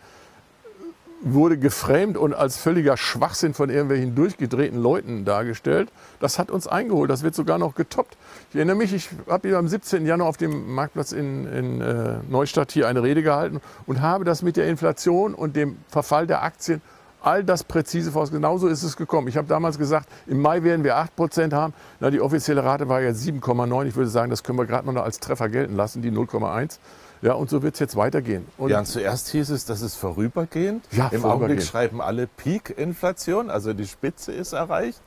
wurde 1.21 1.57
geframed 1.57 2.17
und 2.17 2.33
als 2.33 2.57
völliger 2.57 2.97
Schwachsinn 2.97 3.53
von 3.53 3.69
irgendwelchen 3.69 4.15
durchgedrehten 4.15 4.81
Leuten 4.81 5.25
dargestellt. 5.25 5.89
Das 6.19 6.39
hat 6.39 6.51
uns 6.51 6.67
eingeholt. 6.67 7.09
Das 7.09 7.23
wird 7.23 7.35
sogar 7.35 7.57
noch 7.57 7.75
getoppt. 7.75 8.17
Ich 8.49 8.55
erinnere 8.55 8.75
mich, 8.75 8.93
ich 8.93 9.09
habe 9.27 9.47
hier 9.47 9.57
am 9.57 9.67
17. 9.67 10.05
Januar 10.05 10.29
auf 10.29 10.37
dem 10.37 10.73
Marktplatz 10.73 11.11
in, 11.11 11.45
in 11.47 11.81
äh, 11.81 12.17
Neustadt 12.29 12.71
hier 12.71 12.87
eine 12.87 13.03
Rede 13.03 13.23
gehalten 13.23 13.59
und 13.85 14.01
habe 14.01 14.23
das 14.23 14.41
mit 14.41 14.57
der 14.57 14.67
Inflation 14.67 15.33
und 15.33 15.55
dem 15.55 15.77
Verfall 15.89 16.27
der 16.27 16.43
Aktien 16.43 16.81
all 17.21 17.43
das 17.43 17.63
präzise 17.63 18.11
voraus. 18.11 18.31
Genauso 18.31 18.67
ist 18.67 18.83
es 18.83 18.95
gekommen. 18.95 19.27
Ich 19.27 19.37
habe 19.37 19.47
damals 19.47 19.77
gesagt, 19.77 20.07
im 20.27 20.41
Mai 20.41 20.63
werden 20.63 20.83
wir 20.83 20.95
8% 20.97 21.53
haben. 21.53 21.73
Na, 21.99 22.09
die 22.09 22.21
offizielle 22.21 22.63
Rate 22.63 22.87
war 22.87 23.01
jetzt 23.01 23.25
7,9. 23.25 23.85
Ich 23.87 23.95
würde 23.95 24.09
sagen, 24.09 24.29
das 24.29 24.43
können 24.43 24.57
wir 24.57 24.65
gerade 24.65 24.91
noch 24.91 25.03
als 25.03 25.19
Treffer 25.19 25.49
gelten 25.49 25.75
lassen, 25.75 26.01
die 26.01 26.11
0,1. 26.11 26.79
Ja, 27.21 27.33
und 27.33 27.49
so 27.49 27.61
wird 27.61 27.73
es 27.73 27.79
jetzt 27.79 27.95
weitergehen. 27.95 28.45
Und 28.57 28.69
ja, 28.69 28.79
und 28.79 28.85
zuerst 28.85 29.29
hieß 29.29 29.49
es, 29.49 29.65
das 29.65 29.81
ist 29.81 29.95
vorübergehend. 29.95 30.85
Ja, 30.91 31.09
Im 31.09 31.25
Augenblick 31.25 31.61
schreiben 31.61 32.01
alle 32.01 32.27
Peak-Inflation, 32.27 33.49
also 33.49 33.73
die 33.73 33.87
Spitze 33.87 34.31
ist 34.31 34.53
erreicht. 34.53 35.01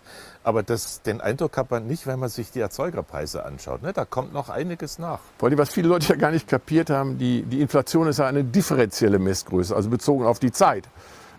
Aber 0.44 0.62
das, 0.62 1.02
den 1.02 1.20
Eindruck 1.20 1.56
hat 1.56 1.70
man 1.70 1.86
nicht, 1.86 2.06
wenn 2.06 2.18
man 2.18 2.28
sich 2.28 2.50
die 2.50 2.60
Erzeugerpreise 2.60 3.44
anschaut. 3.44 3.82
Ne? 3.82 3.92
Da 3.92 4.04
kommt 4.04 4.32
noch 4.32 4.48
einiges 4.48 4.98
nach. 4.98 5.20
Vor 5.38 5.48
allem, 5.48 5.58
was 5.58 5.70
viele 5.70 5.88
Leute 5.88 6.08
ja 6.08 6.16
gar 6.16 6.32
nicht 6.32 6.48
kapiert 6.48 6.90
haben, 6.90 7.16
die, 7.16 7.42
die 7.42 7.60
Inflation 7.60 8.08
ist 8.08 8.18
ja 8.18 8.26
eine 8.26 8.42
differenzielle 8.42 9.18
Messgröße, 9.18 9.74
also 9.74 9.88
bezogen 9.88 10.26
auf 10.26 10.40
die 10.40 10.50
Zeit. 10.50 10.88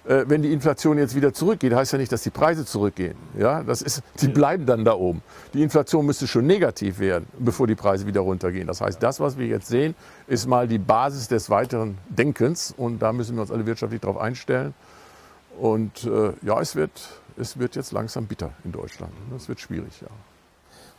Äh, 0.06 0.26
wenn 0.28 0.42
die 0.42 0.52
Inflation 0.52 0.98
jetzt 0.98 1.16
wieder 1.16 1.34
zurückgeht, 1.34 1.74
heißt 1.74 1.94
ja 1.94 1.98
nicht, 1.98 2.12
dass 2.12 2.24
die 2.24 2.30
Preise 2.30 2.66
zurückgehen. 2.66 3.16
Ja, 3.38 3.64
das 3.64 3.82
ist, 3.82 4.04
die 4.20 4.28
bleiben 4.28 4.66
dann 4.66 4.84
da 4.84 4.94
oben. 4.94 5.22
Die 5.54 5.62
Inflation 5.62 6.06
müsste 6.06 6.28
schon 6.28 6.46
negativ 6.46 7.00
werden, 7.00 7.28
bevor 7.40 7.68
die 7.68 7.76
Preise 7.76 8.06
wieder 8.06 8.22
runtergehen. 8.22 8.68
Das 8.68 8.82
heißt, 8.82 9.02
das, 9.02 9.20
was 9.20 9.38
wir 9.38 9.48
jetzt 9.48 9.68
sehen, 9.68 9.96
ist 10.28 10.48
mal 10.48 10.68
die 10.68 10.80
Basis 10.80 11.28
des 11.28 11.50
weiteren 11.50 11.98
Denkens 12.10 12.74
und 12.76 13.00
da 13.00 13.14
müssen 13.14 13.36
wir 13.36 13.42
uns 13.42 13.52
alle 13.52 13.66
wirtschaftlich 13.66 14.02
darauf 14.02 14.18
einstellen. 14.18 14.74
Und 15.60 16.04
äh, 16.06 16.34
ja, 16.42 16.60
es 16.60 16.76
wird, 16.76 16.92
es 17.38 17.60
wird 17.60 17.76
jetzt 17.76 17.92
langsam 17.92 18.26
bitter 18.26 18.52
in 18.64 18.72
Deutschland. 18.72 19.14
Es 19.36 19.48
wird 19.48 19.60
schwierig, 19.60 20.02
ja. 20.02 20.08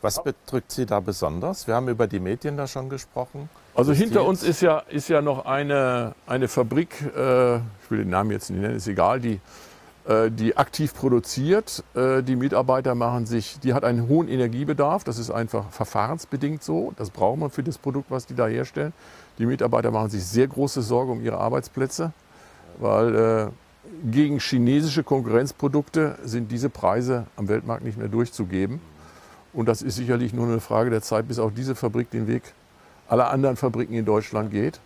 Was 0.05 0.21
bedrückt 0.21 0.71
Sie 0.71 0.85
da 0.85 0.99
besonders? 0.99 1.65
Wir 1.65 1.73
haben 1.73 1.89
über 1.89 2.05
die 2.05 2.19
Medien 2.19 2.57
da 2.57 2.67
schon 2.67 2.89
gesprochen. 2.89 3.49
Also 3.73 3.91
hinter 3.91 4.23
uns 4.23 4.43
ist 4.43 4.61
ja, 4.61 4.83
ist 4.87 5.09
ja 5.09 5.19
noch 5.19 5.47
eine, 5.47 6.13
eine 6.27 6.47
Fabrik, 6.47 6.93
äh, 7.17 7.55
ich 7.55 7.89
will 7.89 7.97
den 8.03 8.09
Namen 8.09 8.29
jetzt 8.29 8.51
nicht 8.51 8.61
nennen, 8.61 8.75
ist 8.75 8.87
egal, 8.87 9.19
die, 9.19 9.39
äh, 10.07 10.29
die 10.29 10.57
aktiv 10.57 10.93
produziert. 10.93 11.83
Äh, 11.95 12.21
die 12.21 12.35
Mitarbeiter 12.35 12.93
machen 12.93 13.25
sich, 13.25 13.59
die 13.61 13.73
hat 13.73 13.83
einen 13.83 14.07
hohen 14.07 14.27
Energiebedarf, 14.27 15.03
das 15.03 15.17
ist 15.17 15.31
einfach 15.31 15.71
verfahrensbedingt 15.71 16.63
so, 16.63 16.93
das 16.97 17.09
braucht 17.09 17.39
man 17.39 17.49
für 17.49 17.63
das 17.63 17.79
Produkt, 17.79 18.11
was 18.11 18.27
die 18.27 18.35
da 18.35 18.45
herstellen. 18.45 18.93
Die 19.39 19.47
Mitarbeiter 19.47 19.89
machen 19.89 20.11
sich 20.11 20.23
sehr 20.23 20.45
große 20.45 20.83
Sorge 20.83 21.13
um 21.13 21.25
ihre 21.25 21.39
Arbeitsplätze, 21.39 22.11
weil 22.77 23.15
äh, 23.15 23.47
gegen 24.11 24.37
chinesische 24.37 25.03
Konkurrenzprodukte 25.03 26.19
sind 26.23 26.51
diese 26.51 26.69
Preise 26.69 27.25
am 27.37 27.47
Weltmarkt 27.47 27.83
nicht 27.83 27.97
mehr 27.97 28.07
durchzugeben. 28.07 28.79
Und 29.55 29.67
das 29.67 29.81
ist 29.81 29.95
sicherlich 29.95 30.33
nur 30.33 30.47
eine 30.47 30.59
Frage 30.59 30.89
der 30.89 31.01
Zeit, 31.01 31.27
bis 31.27 31.39
auch 31.39 31.51
diese 31.51 31.75
Fabrik 31.75 32.11
den 32.11 32.27
Weg 32.27 32.43
aller 33.07 33.31
anderen 33.31 33.55
Fabriken 33.55 33.93
in 33.93 34.05
Deutschland 34.05 34.51
geht. 34.51 34.79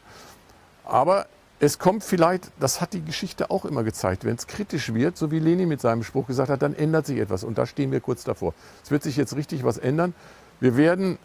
Aber 0.86 1.26
es 1.60 1.80
kommt 1.80 2.04
vielleicht, 2.04 2.52
das 2.60 2.80
hat 2.80 2.94
die 2.94 3.04
Geschichte 3.04 3.50
auch 3.50 3.66
immer 3.66 3.84
gezeigt, 3.84 4.26
wenn 4.26 4.36
es 4.36 4.46
kritisch 4.46 4.94
wird, 4.94 5.18
so 5.18 5.32
wie 5.32 5.40
Leni 5.40 5.66
mit 5.66 5.82
seinem 5.82 6.04
Spruch 6.04 6.28
gesagt 6.28 6.50
hat, 6.50 6.62
dann 6.62 6.76
ändert 6.76 7.08
sich 7.08 7.18
etwas. 7.18 7.44
Und 7.44 7.58
da 7.58 7.66
stehen 7.66 7.92
wir 7.92 8.00
kurz 8.00 8.24
davor. 8.24 8.54
Es 8.84 8.92
wird 8.92 9.02
sich 9.02 9.18
jetzt 9.18 9.36
richtig 9.36 9.64
was 9.64 9.78
ändern. 9.78 10.14
Wir 10.60 10.78
werden 10.78 11.18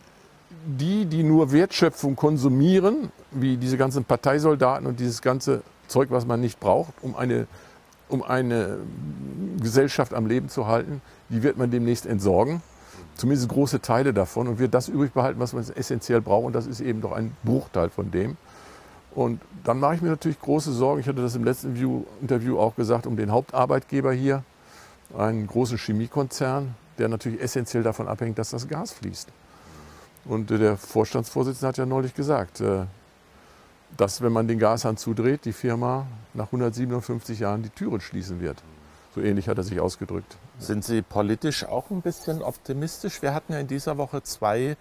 die, 0.66 1.04
die 1.04 1.22
nur 1.22 1.52
Wertschöpfung 1.52 2.16
konsumieren, 2.16 3.12
wie 3.30 3.58
diese 3.58 3.76
ganzen 3.76 4.04
Parteisoldaten 4.04 4.86
und 4.86 5.00
dieses 5.00 5.20
ganze 5.20 5.62
Zeug, 5.86 6.10
was 6.10 6.26
man 6.26 6.40
nicht 6.40 6.60
braucht, 6.60 6.94
um 7.02 7.14
eine, 7.14 7.46
um 8.08 8.22
eine 8.22 8.78
Gesellschaft 9.60 10.14
am 10.14 10.26
Leben 10.26 10.48
zu 10.48 10.66
halten, 10.66 11.02
die 11.28 11.42
wird 11.42 11.58
man 11.58 11.70
demnächst 11.70 12.06
entsorgen 12.06 12.62
zumindest 13.16 13.48
große 13.48 13.80
Teile 13.80 14.12
davon 14.12 14.48
und 14.48 14.58
wird 14.58 14.74
das 14.74 14.88
übrig 14.88 15.12
behalten, 15.12 15.40
was 15.40 15.52
man 15.52 15.64
essentiell 15.74 16.20
braucht. 16.20 16.46
Und 16.46 16.52
das 16.54 16.66
ist 16.66 16.80
eben 16.80 17.00
doch 17.00 17.12
ein 17.12 17.36
Bruchteil 17.44 17.90
von 17.90 18.10
dem. 18.10 18.36
Und 19.14 19.40
dann 19.62 19.78
mache 19.78 19.94
ich 19.94 20.02
mir 20.02 20.08
natürlich 20.08 20.40
große 20.40 20.72
Sorgen. 20.72 21.00
Ich 21.00 21.06
hatte 21.06 21.22
das 21.22 21.36
im 21.36 21.44
letzten 21.44 21.76
Interview 22.20 22.58
auch 22.58 22.74
gesagt, 22.74 23.06
um 23.06 23.16
den 23.16 23.30
Hauptarbeitgeber 23.30 24.12
hier, 24.12 24.42
einen 25.16 25.46
großen 25.46 25.78
Chemiekonzern, 25.78 26.74
der 26.98 27.08
natürlich 27.08 27.40
essentiell 27.40 27.82
davon 27.82 28.08
abhängt, 28.08 28.38
dass 28.38 28.50
das 28.50 28.66
Gas 28.66 28.92
fließt. 28.92 29.28
Und 30.24 30.50
der 30.50 30.76
Vorstandsvorsitzende 30.76 31.68
hat 31.68 31.76
ja 31.76 31.86
neulich 31.86 32.14
gesagt, 32.14 32.60
äh, 32.60 32.86
dass 33.96 34.22
wenn 34.22 34.32
man 34.32 34.48
den 34.48 34.58
Gashahn 34.58 34.96
zudreht, 34.96 35.44
die 35.44 35.52
Firma 35.52 36.06
nach 36.32 36.46
157 36.46 37.38
Jahren 37.38 37.62
die 37.62 37.68
Türen 37.68 38.00
schließen 38.00 38.40
wird. 38.40 38.62
So 39.14 39.20
ähnlich 39.20 39.48
hat 39.48 39.58
er 39.58 39.64
sich 39.64 39.80
ausgedrückt. 39.80 40.36
Sind 40.58 40.84
Sie 40.84 41.02
politisch 41.02 41.64
auch 41.64 41.90
ein 41.90 42.02
bisschen 42.02 42.42
optimistisch? 42.42 43.22
Wir 43.22 43.32
hatten 43.32 43.52
ja 43.52 43.60
in 43.60 43.68
dieser 43.68 43.96
Woche 43.96 44.22
zwei 44.24 44.76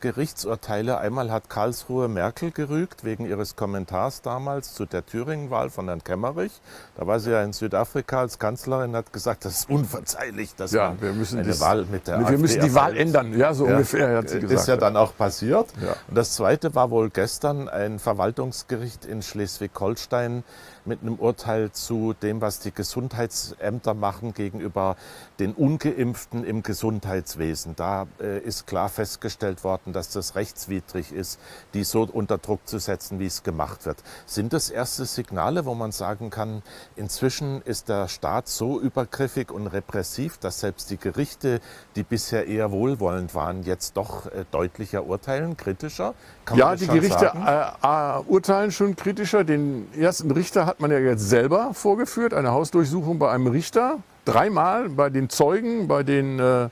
Gerichtsurteile. 0.00 0.98
Einmal 0.98 1.30
hat 1.30 1.48
Karlsruhe 1.48 2.08
Merkel 2.08 2.50
gerügt 2.50 3.04
wegen 3.04 3.26
ihres 3.26 3.56
Kommentars 3.56 4.22
damals 4.22 4.74
zu 4.74 4.84
der 4.86 5.06
Thüringen-Wahl 5.06 5.70
von 5.70 5.86
Herrn 5.86 6.04
Kemmerich. 6.04 6.52
Da 6.96 7.06
war 7.06 7.18
sie 7.20 7.30
ja 7.30 7.42
in 7.42 7.52
Südafrika 7.52 8.20
als 8.20 8.38
Kanzlerin, 8.38 8.94
hat 8.94 9.12
gesagt, 9.12 9.44
das 9.44 9.60
ist 9.60 9.70
unverzeihlich, 9.70 10.54
dass 10.54 10.72
ja, 10.72 10.94
wir 11.00 11.12
müssen 11.12 11.38
eine 11.38 11.48
das, 11.48 11.60
Wahl 11.60 11.86
mit 11.86 12.08
der 12.08 12.18
Wir 12.18 12.26
AfD 12.26 12.38
müssen 12.38 12.60
die 12.60 12.74
Wahl 12.74 12.90
erfällt. 12.90 13.06
ändern, 13.06 13.38
ja, 13.38 13.54
so 13.54 13.66
Ja, 13.66 13.72
ungefähr, 13.72 14.18
hat 14.18 14.28
sie 14.28 14.40
gesagt. 14.40 14.60
Ist 14.60 14.68
ja 14.68 14.76
dann 14.76 14.96
auch 14.96 15.16
passiert. 15.16 15.68
Ja. 15.80 15.94
Und 16.08 16.16
das 16.16 16.34
Zweite 16.34 16.74
war 16.74 16.90
wohl 16.90 17.08
gestern 17.08 17.68
ein 17.68 17.98
Verwaltungsgericht 17.98 19.04
in 19.06 19.22
Schleswig-Holstein 19.22 20.44
mit 20.86 21.02
einem 21.02 21.16
Urteil 21.16 21.72
zu 21.72 22.14
dem, 22.14 22.40
was 22.40 22.60
die 22.60 22.72
Gesundheitsämter 22.72 23.94
machen 23.94 24.34
gegenüber 24.34 24.96
den 25.38 25.52
Ungeimpften 25.52 26.44
im 26.44 26.62
Gesundheitswesen. 26.62 27.76
Da 27.76 28.06
äh, 28.20 28.38
ist 28.38 28.66
klar 28.66 28.88
festgestellt 28.88 29.64
worden, 29.64 29.92
dass 29.92 30.10
das 30.10 30.34
rechtswidrig 30.34 31.12
ist, 31.12 31.40
die 31.74 31.84
so 31.84 32.02
unter 32.02 32.38
Druck 32.38 32.66
zu 32.66 32.78
setzen, 32.78 33.18
wie 33.18 33.26
es 33.26 33.42
gemacht 33.42 33.86
wird. 33.86 34.02
Sind 34.26 34.52
das 34.52 34.70
erste 34.70 35.04
Signale, 35.04 35.64
wo 35.64 35.74
man 35.74 35.92
sagen 35.92 36.30
kann, 36.30 36.62
inzwischen 36.94 37.62
ist 37.62 37.88
der 37.88 38.08
Staat 38.08 38.48
so 38.48 38.80
übergriffig 38.80 39.50
und 39.50 39.66
repressiv, 39.66 40.38
dass 40.38 40.60
selbst 40.60 40.90
die 40.90 40.96
Gerichte, 40.96 41.60
die 41.96 42.02
bisher 42.02 42.46
eher 42.46 42.70
wohlwollend 42.70 43.34
waren, 43.34 43.62
jetzt 43.62 43.96
doch 43.96 44.26
äh, 44.26 44.44
deutlicher 44.50 45.04
urteilen, 45.06 45.56
kritischer? 45.56 46.14
Kann 46.44 46.58
Ja, 46.58 46.76
die 46.76 46.86
Gerichte 46.86 47.32
äh, 47.34 47.86
äh, 47.86 48.22
urteilen 48.26 48.70
schon 48.70 48.96
kritischer. 48.96 49.44
Den 49.44 49.92
ersten 49.94 50.30
Richter 50.30 50.66
hat 50.66 50.75
man 50.80 50.90
ja 50.90 50.98
jetzt 50.98 51.28
selber 51.28 51.74
vorgeführt, 51.74 52.34
eine 52.34 52.52
Hausdurchsuchung 52.52 53.18
bei 53.18 53.30
einem 53.30 53.46
Richter. 53.46 53.98
Dreimal 54.24 54.88
bei 54.88 55.10
den 55.10 55.28
Zeugen, 55.28 55.86
bei 55.86 56.02
den 56.02 56.38
äh, 56.38 56.68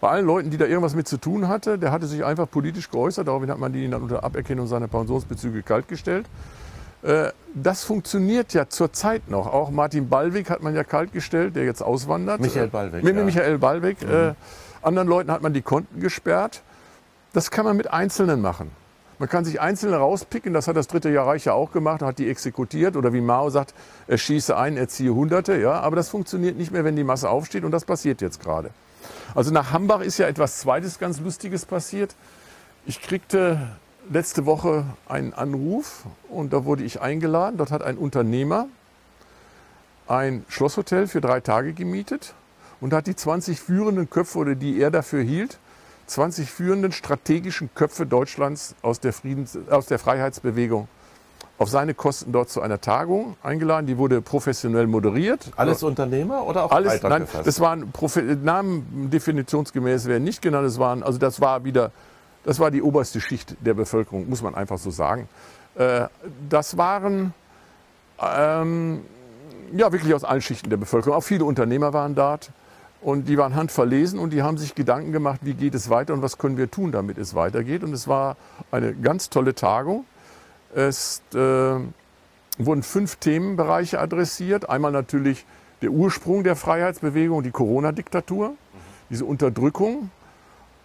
bei 0.00 0.08
allen 0.08 0.26
Leuten, 0.26 0.50
die 0.50 0.58
da 0.58 0.66
irgendwas 0.66 0.94
mit 0.94 1.08
zu 1.08 1.16
tun 1.16 1.48
hatte. 1.48 1.78
Der 1.78 1.90
hatte 1.90 2.06
sich 2.06 2.24
einfach 2.24 2.48
politisch 2.48 2.90
geäußert. 2.90 3.26
Daraufhin 3.26 3.50
hat 3.50 3.58
man 3.58 3.74
ihn 3.74 3.90
dann 3.90 4.02
unter 4.02 4.22
Aberkennung 4.22 4.66
seiner 4.66 4.88
Pensionsbezüge 4.88 5.62
kaltgestellt. 5.62 6.26
Äh, 7.02 7.30
das 7.54 7.84
funktioniert 7.84 8.54
ja 8.54 8.68
zurzeit 8.68 9.28
noch. 9.30 9.46
Auch 9.46 9.70
Martin 9.70 10.08
Ballweg 10.08 10.50
hat 10.50 10.62
man 10.62 10.74
ja 10.74 10.84
kaltgestellt, 10.84 11.56
der 11.56 11.64
jetzt 11.64 11.82
auswandert. 11.82 12.40
Michael 12.40 12.68
Ballweg, 12.68 13.02
Mit 13.02 13.16
ja. 13.16 13.24
Michael 13.24 13.58
Ballweg. 13.58 14.02
Äh, 14.02 14.34
anderen 14.82 15.08
Leuten 15.08 15.30
hat 15.30 15.42
man 15.42 15.52
die 15.52 15.62
Konten 15.62 16.00
gesperrt. 16.00 16.62
Das 17.32 17.50
kann 17.50 17.64
man 17.64 17.76
mit 17.76 17.92
Einzelnen 17.92 18.40
machen. 18.40 18.70
Man 19.18 19.28
kann 19.28 19.44
sich 19.44 19.60
Einzelne 19.60 19.96
rauspicken, 19.96 20.52
das 20.54 20.68
hat 20.68 20.76
das 20.76 20.86
Dritte 20.86 21.10
Jahr 21.10 21.26
Reich 21.26 21.44
ja 21.44 21.52
auch 21.52 21.72
gemacht, 21.72 22.02
hat 22.02 22.18
die 22.18 22.30
exekutiert. 22.30 22.96
Oder 22.96 23.12
wie 23.12 23.20
Mao 23.20 23.50
sagt, 23.50 23.74
er 24.06 24.18
schieße 24.18 24.56
ein, 24.56 24.76
er 24.76 24.88
ziehe 24.88 25.12
Hunderte. 25.12 25.56
Ja? 25.60 25.80
Aber 25.80 25.96
das 25.96 26.08
funktioniert 26.08 26.56
nicht 26.56 26.70
mehr, 26.70 26.84
wenn 26.84 26.94
die 26.94 27.04
Masse 27.04 27.28
aufsteht 27.28 27.64
und 27.64 27.72
das 27.72 27.84
passiert 27.84 28.20
jetzt 28.20 28.40
gerade. 28.40 28.70
Also 29.34 29.52
nach 29.52 29.72
Hambach 29.72 30.00
ist 30.00 30.18
ja 30.18 30.26
etwas 30.26 30.58
Zweites 30.58 30.98
ganz 30.98 31.20
Lustiges 31.20 31.66
passiert. 31.66 32.14
Ich 32.86 33.02
kriegte 33.02 33.76
letzte 34.10 34.46
Woche 34.46 34.84
einen 35.08 35.34
Anruf 35.34 36.04
und 36.28 36.52
da 36.52 36.64
wurde 36.64 36.84
ich 36.84 37.00
eingeladen. 37.00 37.58
Dort 37.58 37.70
hat 37.70 37.82
ein 37.82 37.98
Unternehmer 37.98 38.68
ein 40.06 40.44
Schlosshotel 40.48 41.06
für 41.06 41.20
drei 41.20 41.40
Tage 41.40 41.72
gemietet 41.72 42.34
und 42.80 42.92
hat 42.92 43.06
die 43.06 43.16
20 43.16 43.60
führenden 43.60 44.08
Köpfe 44.08 44.38
oder 44.38 44.54
die 44.54 44.80
er 44.80 44.90
dafür 44.90 45.22
hielt, 45.22 45.58
20 46.08 46.50
führenden 46.50 46.92
strategischen 46.92 47.70
Köpfe 47.74 48.06
Deutschlands 48.06 48.74
aus 48.82 49.00
der, 49.00 49.12
Friedens, 49.12 49.58
aus 49.70 49.86
der 49.86 49.98
Freiheitsbewegung 49.98 50.88
auf 51.58 51.68
seine 51.68 51.92
Kosten 51.92 52.32
dort 52.32 52.48
zu 52.48 52.60
einer 52.62 52.80
Tagung 52.80 53.36
eingeladen. 53.42 53.86
Die 53.86 53.98
wurde 53.98 54.22
professionell 54.22 54.86
moderiert. 54.86 55.50
Alles 55.56 55.82
Unternehmer 55.82 56.46
oder 56.46 56.64
auch 56.64 56.70
Alles, 56.70 56.92
breiter 56.94 57.08
nein, 57.08 57.22
gefasst? 57.22 57.46
das 57.46 57.60
waren 57.60 57.90
Profe 57.90 58.22
Namen 58.22 59.10
definitionsgemäß 59.10 60.06
werden 60.06 60.24
nicht 60.24 60.40
genannt. 60.40 60.66
Das 60.66 60.78
waren, 60.78 61.02
also 61.02 61.18
das 61.18 61.40
war 61.40 61.64
wieder, 61.64 61.90
das 62.44 62.60
war 62.60 62.70
die 62.70 62.80
oberste 62.80 63.20
Schicht 63.20 63.56
der 63.60 63.74
Bevölkerung, 63.74 64.28
muss 64.28 64.40
man 64.40 64.54
einfach 64.54 64.78
so 64.78 64.90
sagen. 64.90 65.28
Äh, 65.74 66.06
das 66.48 66.78
waren 66.78 67.34
ähm, 68.22 69.02
ja 69.72 69.90
wirklich 69.90 70.14
aus 70.14 70.24
allen 70.24 70.42
Schichten 70.42 70.70
der 70.70 70.76
Bevölkerung. 70.76 71.16
Auch 71.16 71.24
viele 71.24 71.44
Unternehmer 71.44 71.92
waren 71.92 72.14
dort 72.14 72.50
und 73.00 73.28
die 73.28 73.38
waren 73.38 73.54
handverlesen 73.54 74.18
und 74.18 74.32
die 74.32 74.42
haben 74.42 74.58
sich 74.58 74.74
Gedanken 74.74 75.12
gemacht, 75.12 75.40
wie 75.42 75.54
geht 75.54 75.74
es 75.74 75.88
weiter 75.88 76.14
und 76.14 76.22
was 76.22 76.38
können 76.38 76.56
wir 76.56 76.70
tun, 76.70 76.92
damit 76.92 77.18
es 77.18 77.34
weitergeht. 77.34 77.84
Und 77.84 77.92
es 77.92 78.08
war 78.08 78.36
eine 78.70 78.94
ganz 78.94 79.30
tolle 79.30 79.54
Tagung. 79.54 80.04
Es 80.74 81.22
äh, 81.32 81.36
wurden 81.36 82.82
fünf 82.82 83.16
Themenbereiche 83.16 84.00
adressiert. 84.00 84.68
Einmal 84.68 84.92
natürlich 84.92 85.46
der 85.80 85.90
Ursprung 85.90 86.42
der 86.42 86.56
Freiheitsbewegung, 86.56 87.42
die 87.42 87.52
Corona-Diktatur, 87.52 88.54
diese 89.10 89.24
Unterdrückung. 89.24 90.10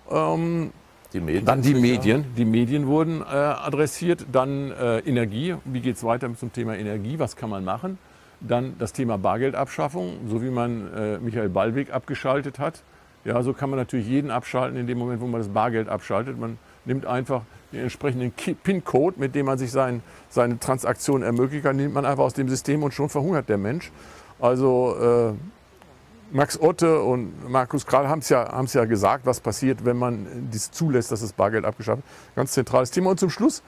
Ähm, 0.10 0.72
die 1.14 1.20
Medien 1.20 1.46
dann 1.46 1.62
die. 1.62 1.74
Medien. 1.74 2.26
Die 2.38 2.46
Medien 2.46 2.88
wurden 2.88 3.22
äh, 3.22 3.26
adressiert. 3.26 4.26
Dann 4.32 4.72
äh, 4.72 5.00
Energie. 5.00 5.56
Wie 5.66 5.80
geht 5.80 5.98
es 5.98 6.04
weiter 6.04 6.34
zum 6.36 6.54
Thema 6.54 6.76
Energie? 6.76 7.20
Was 7.20 7.36
kann 7.36 7.50
man 7.50 7.64
machen? 7.64 7.98
Dann 8.46 8.76
das 8.78 8.94
Thema 8.94 9.18
Bargeldabschaffung, 9.18 10.18
so 10.28 10.42
wie 10.42 10.50
man 10.50 10.94
äh, 10.94 11.18
Michael 11.20 11.50
Ballweg 11.50 11.94
abgeschaltet 11.94 12.60
hat. 12.60 12.84
Ja, 13.26 13.42
so 13.42 13.54
kann 13.54 13.70
man 13.70 13.80
natürlich 13.80 14.08
jeden 14.08 14.32
abschalten 14.32 14.78
in 14.78 14.86
dem 14.86 14.98
Moment, 14.98 15.22
wo 15.22 15.28
man 15.28 15.40
das 15.40 15.48
Bargeld 15.48 15.88
abschaltet. 15.88 16.38
Man 16.38 16.58
nimmt 16.84 17.06
einfach 17.06 17.44
den 17.72 17.82
entsprechenden 17.82 18.32
PIN-Code, 18.32 19.20
mit 19.20 19.34
dem 19.34 19.46
man 19.46 19.58
sich 19.58 19.72
sein, 19.72 20.04
seine 20.30 20.60
Transaktion 20.60 21.24
ermöglichen 21.24 21.64
kann, 21.64 21.78
nimmt 21.78 21.94
man 21.94 22.06
einfach 22.06 22.24
aus 22.24 22.34
dem 22.34 22.50
System 22.50 22.84
und 22.84 22.94
schon 22.94 23.08
verhungert 23.10 23.48
der 23.48 23.58
Mensch. 23.58 23.92
Also 24.40 24.96
äh, 25.00 26.36
Max 26.36 26.60
Otte 26.60 27.00
und 27.02 27.50
Markus 27.50 27.86
Kral 27.86 28.08
haben 28.08 28.20
es 28.20 28.30
ja, 28.30 28.64
ja 28.74 28.86
gesagt, 28.86 29.26
was 29.26 29.40
passiert, 29.40 29.86
wenn 29.86 29.98
man 29.98 30.50
dies 30.52 30.72
zulässt, 30.72 31.12
dass 31.12 31.22
das 31.22 31.32
Bargeld 31.32 31.64
abgeschafft 31.64 32.00
wird. 32.00 32.36
Ganz 32.36 32.52
zentrales 32.52 32.92
Thema. 32.92 33.12
Und 33.12 33.20
zum 33.20 33.30
Schluss, 33.30 33.64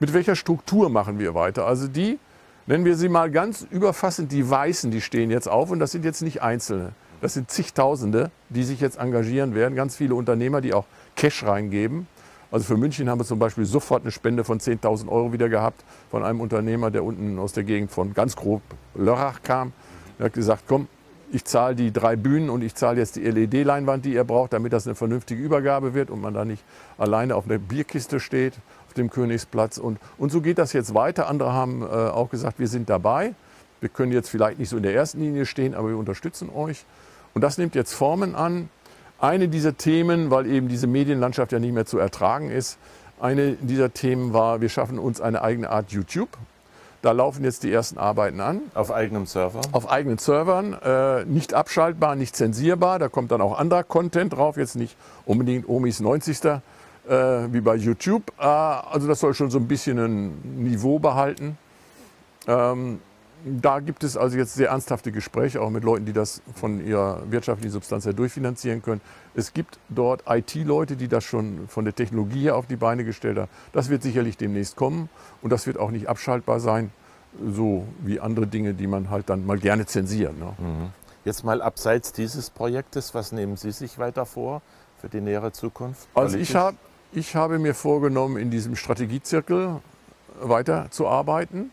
mit 0.00 0.12
welcher 0.12 0.34
Struktur 0.34 0.88
machen 0.88 1.18
wir 1.18 1.34
weiter? 1.34 1.66
Also 1.66 1.88
die 1.88 2.18
Nennen 2.68 2.84
wir 2.84 2.96
sie 2.96 3.08
mal 3.08 3.30
ganz 3.30 3.64
überfassend 3.70 4.32
die 4.32 4.50
Weißen, 4.50 4.90
die 4.90 5.00
stehen 5.00 5.30
jetzt 5.30 5.48
auf 5.48 5.70
und 5.70 5.78
das 5.78 5.92
sind 5.92 6.04
jetzt 6.04 6.20
nicht 6.20 6.42
Einzelne. 6.42 6.94
Das 7.20 7.34
sind 7.34 7.48
zigtausende, 7.48 8.32
die 8.48 8.64
sich 8.64 8.80
jetzt 8.80 8.98
engagieren 8.98 9.54
werden. 9.54 9.76
Ganz 9.76 9.94
viele 9.94 10.16
Unternehmer, 10.16 10.60
die 10.60 10.74
auch 10.74 10.84
Cash 11.14 11.44
reingeben. 11.44 12.08
Also 12.50 12.64
für 12.64 12.76
München 12.76 13.08
haben 13.08 13.20
wir 13.20 13.24
zum 13.24 13.38
Beispiel 13.38 13.66
sofort 13.66 14.02
eine 14.02 14.10
Spende 14.10 14.42
von 14.42 14.58
10.000 14.58 15.08
Euro 15.08 15.32
wieder 15.32 15.48
gehabt 15.48 15.84
von 16.10 16.24
einem 16.24 16.40
Unternehmer, 16.40 16.90
der 16.90 17.04
unten 17.04 17.38
aus 17.38 17.52
der 17.52 17.62
Gegend 17.62 17.92
von 17.92 18.14
ganz 18.14 18.34
grob 18.34 18.62
Lörrach 18.96 19.44
kam. 19.44 19.72
Er 20.18 20.24
hat 20.24 20.32
gesagt, 20.32 20.64
komm, 20.66 20.88
ich 21.30 21.44
zahle 21.44 21.76
die 21.76 21.92
drei 21.92 22.16
Bühnen 22.16 22.50
und 22.50 22.62
ich 22.62 22.74
zahle 22.74 22.98
jetzt 22.98 23.16
die 23.16 23.22
LED-Leinwand, 23.22 24.04
die 24.04 24.14
ihr 24.14 24.24
braucht, 24.24 24.52
damit 24.52 24.72
das 24.72 24.86
eine 24.86 24.96
vernünftige 24.96 25.42
Übergabe 25.42 25.94
wird 25.94 26.10
und 26.10 26.20
man 26.20 26.34
da 26.34 26.44
nicht 26.44 26.64
alleine 26.98 27.36
auf 27.36 27.46
einer 27.46 27.58
Bierkiste 27.58 28.18
steht, 28.20 28.54
dem 28.96 29.10
Königsplatz. 29.10 29.78
Und, 29.78 29.98
und 30.18 30.30
so 30.30 30.40
geht 30.40 30.58
das 30.58 30.72
jetzt 30.72 30.94
weiter. 30.94 31.28
Andere 31.28 31.52
haben 31.52 31.82
äh, 31.82 31.86
auch 31.86 32.30
gesagt, 32.30 32.58
wir 32.58 32.68
sind 32.68 32.88
dabei. 32.88 33.34
Wir 33.80 33.88
können 33.88 34.12
jetzt 34.12 34.30
vielleicht 34.30 34.58
nicht 34.58 34.68
so 34.68 34.76
in 34.76 34.82
der 34.82 34.94
ersten 34.94 35.20
Linie 35.20 35.46
stehen, 35.46 35.74
aber 35.74 35.88
wir 35.88 35.98
unterstützen 35.98 36.50
euch. 36.54 36.84
Und 37.34 37.42
das 37.42 37.58
nimmt 37.58 37.74
jetzt 37.74 37.92
Formen 37.92 38.34
an. 38.34 38.68
Eine 39.18 39.48
dieser 39.48 39.76
Themen, 39.76 40.30
weil 40.30 40.46
eben 40.46 40.68
diese 40.68 40.86
Medienlandschaft 40.86 41.52
ja 41.52 41.58
nicht 41.58 41.72
mehr 41.72 41.86
zu 41.86 41.98
ertragen 41.98 42.50
ist, 42.50 42.78
eine 43.20 43.52
dieser 43.52 43.92
Themen 43.94 44.34
war, 44.34 44.60
wir 44.60 44.68
schaffen 44.68 44.98
uns 44.98 45.20
eine 45.20 45.40
eigene 45.42 45.70
Art 45.70 45.90
YouTube. 45.90 46.28
Da 47.02 47.12
laufen 47.12 47.44
jetzt 47.44 47.62
die 47.62 47.72
ersten 47.72 47.98
Arbeiten 47.98 48.40
an. 48.40 48.62
Auf 48.74 48.90
eigenem 48.90 49.26
Server? 49.26 49.60
Auf 49.72 49.88
eigenen 49.88 50.18
Servern, 50.18 50.72
äh, 50.72 51.24
nicht 51.24 51.54
abschaltbar, 51.54 52.16
nicht 52.16 52.34
zensierbar. 52.34 52.98
Da 52.98 53.08
kommt 53.08 53.30
dann 53.30 53.40
auch 53.40 53.58
anderer 53.58 53.84
Content 53.84 54.32
drauf, 54.32 54.56
jetzt 54.56 54.76
nicht 54.76 54.96
unbedingt 55.24 55.68
Omis 55.68 56.00
90. 56.00 56.60
Äh, 57.08 57.52
wie 57.52 57.60
bei 57.60 57.76
YouTube. 57.76 58.32
Äh, 58.38 58.42
also 58.42 59.06
das 59.06 59.20
soll 59.20 59.32
schon 59.32 59.50
so 59.50 59.58
ein 59.58 59.68
bisschen 59.68 59.98
ein 59.98 60.62
Niveau 60.64 60.98
behalten. 60.98 61.56
Ähm, 62.48 63.00
da 63.44 63.78
gibt 63.78 64.02
es 64.02 64.16
also 64.16 64.36
jetzt 64.36 64.54
sehr 64.54 64.70
ernsthafte 64.70 65.12
Gespräche, 65.12 65.60
auch 65.60 65.70
mit 65.70 65.84
Leuten, 65.84 66.04
die 66.04 66.12
das 66.12 66.42
von 66.56 66.84
ihrer 66.84 67.22
wirtschaftlichen 67.30 67.70
Substanz 67.70 68.04
her 68.04 68.12
durchfinanzieren 68.12 68.82
können. 68.82 69.00
Es 69.36 69.52
gibt 69.52 69.78
dort 69.88 70.24
IT-Leute, 70.28 70.96
die 70.96 71.06
das 71.06 71.22
schon 71.22 71.68
von 71.68 71.84
der 71.84 71.94
Technologie 71.94 72.42
her 72.42 72.56
auf 72.56 72.66
die 72.66 72.74
Beine 72.74 73.04
gestellt 73.04 73.38
haben. 73.38 73.50
Das 73.72 73.88
wird 73.88 74.02
sicherlich 74.02 74.36
demnächst 74.36 74.74
kommen 74.74 75.08
und 75.42 75.50
das 75.50 75.68
wird 75.68 75.78
auch 75.78 75.92
nicht 75.92 76.08
abschaltbar 76.08 76.58
sein, 76.58 76.90
so 77.54 77.86
wie 78.00 78.18
andere 78.18 78.48
Dinge, 78.48 78.74
die 78.74 78.88
man 78.88 79.10
halt 79.10 79.30
dann 79.30 79.46
mal 79.46 79.58
gerne 79.58 79.86
zensiert. 79.86 80.36
Ne? 80.36 80.54
Mhm. 80.58 80.88
Jetzt 81.24 81.44
mal 81.44 81.62
abseits 81.62 82.12
dieses 82.12 82.50
Projektes, 82.50 83.14
was 83.14 83.30
nehmen 83.30 83.56
Sie 83.56 83.70
sich 83.70 83.98
weiter 83.98 84.26
vor 84.26 84.60
für 85.00 85.08
die 85.08 85.20
nähere 85.20 85.52
Zukunft? 85.52 86.08
Also 86.14 86.38
ich, 86.38 86.56
hab, 86.56 86.74
ich 87.12 87.34
habe 87.34 87.58
mir 87.58 87.74
vorgenommen, 87.74 88.36
in 88.36 88.50
diesem 88.50 88.76
Strategiezirkel 88.76 89.80
weiterzuarbeiten 90.40 91.70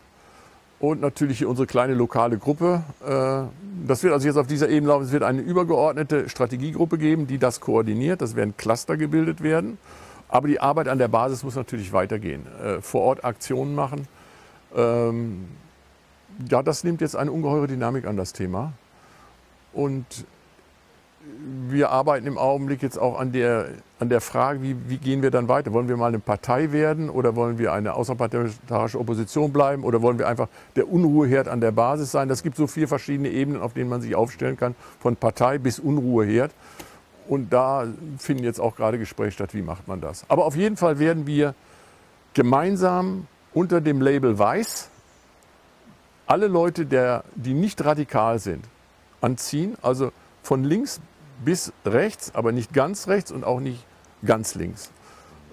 und 0.80 1.00
natürlich 1.00 1.44
unsere 1.44 1.66
kleine 1.66 1.94
lokale 1.94 2.38
Gruppe. 2.38 2.82
Äh, 3.06 3.86
das 3.86 4.02
wird 4.02 4.12
also 4.12 4.26
jetzt 4.26 4.36
auf 4.36 4.46
dieser 4.46 4.68
Ebene 4.68 4.88
laufen. 4.88 5.04
Es 5.04 5.12
wird 5.12 5.22
eine 5.22 5.40
übergeordnete 5.40 6.28
Strategiegruppe 6.28 6.98
geben, 6.98 7.26
die 7.26 7.38
das 7.38 7.60
koordiniert. 7.60 8.22
Das 8.22 8.36
werden 8.36 8.56
Cluster 8.56 8.96
gebildet 8.96 9.42
werden. 9.42 9.78
Aber 10.28 10.48
die 10.48 10.60
Arbeit 10.60 10.88
an 10.88 10.98
der 10.98 11.08
Basis 11.08 11.44
muss 11.44 11.54
natürlich 11.54 11.92
weitergehen. 11.92 12.46
Äh, 12.62 12.80
vor 12.80 13.02
Ort 13.02 13.24
Aktionen 13.24 13.74
machen. 13.74 14.08
Ähm, 14.74 15.46
ja, 16.50 16.62
das 16.62 16.84
nimmt 16.84 17.00
jetzt 17.00 17.16
eine 17.16 17.30
ungeheure 17.30 17.66
Dynamik 17.66 18.06
an 18.06 18.16
das 18.16 18.32
Thema. 18.32 18.72
Und 19.72 20.04
wir 21.68 21.90
arbeiten 21.90 22.26
im 22.26 22.38
Augenblick 22.38 22.82
jetzt 22.82 22.98
auch 22.98 23.18
an 23.18 23.32
der, 23.32 23.68
an 23.98 24.08
der 24.08 24.20
Frage, 24.20 24.62
wie, 24.62 24.76
wie 24.88 24.98
gehen 24.98 25.22
wir 25.22 25.30
dann 25.30 25.48
weiter? 25.48 25.72
Wollen 25.72 25.88
wir 25.88 25.96
mal 25.96 26.08
eine 26.08 26.18
Partei 26.18 26.72
werden 26.72 27.10
oder 27.10 27.36
wollen 27.36 27.58
wir 27.58 27.72
eine 27.72 27.94
außerparlamentarische 27.94 28.98
Opposition 28.98 29.52
bleiben 29.52 29.84
oder 29.84 30.02
wollen 30.02 30.18
wir 30.18 30.28
einfach 30.28 30.48
der 30.76 30.88
Unruheherd 30.88 31.48
an 31.48 31.60
der 31.60 31.72
Basis 31.72 32.12
sein? 32.12 32.28
Das 32.28 32.42
gibt 32.42 32.56
so 32.56 32.66
vier 32.66 32.88
verschiedene 32.88 33.30
Ebenen, 33.30 33.60
auf 33.60 33.74
denen 33.74 33.90
man 33.90 34.00
sich 34.00 34.14
aufstellen 34.14 34.56
kann, 34.56 34.74
von 35.00 35.16
Partei 35.16 35.58
bis 35.58 35.78
Unruheherd. 35.78 36.52
Und 37.28 37.52
da 37.52 37.86
finden 38.18 38.44
jetzt 38.44 38.60
auch 38.60 38.76
gerade 38.76 38.98
Gespräche 38.98 39.32
statt, 39.32 39.54
wie 39.54 39.62
macht 39.62 39.88
man 39.88 40.00
das. 40.00 40.24
Aber 40.28 40.44
auf 40.44 40.56
jeden 40.56 40.76
Fall 40.76 40.98
werden 40.98 41.26
wir 41.26 41.54
gemeinsam 42.34 43.26
unter 43.52 43.80
dem 43.80 44.00
Label 44.00 44.38
Weiß 44.38 44.90
alle 46.26 46.46
Leute, 46.46 46.86
der, 46.86 47.24
die 47.34 47.54
nicht 47.54 47.84
radikal 47.84 48.38
sind, 48.38 48.64
anziehen. 49.20 49.76
Also 49.82 50.10
von 50.42 50.64
links 50.64 51.00
bis 51.44 51.72
rechts, 51.84 52.34
aber 52.34 52.52
nicht 52.52 52.72
ganz 52.72 53.08
rechts 53.08 53.30
und 53.32 53.44
auch 53.44 53.60
nicht 53.60 53.84
ganz 54.24 54.54
links. 54.54 54.90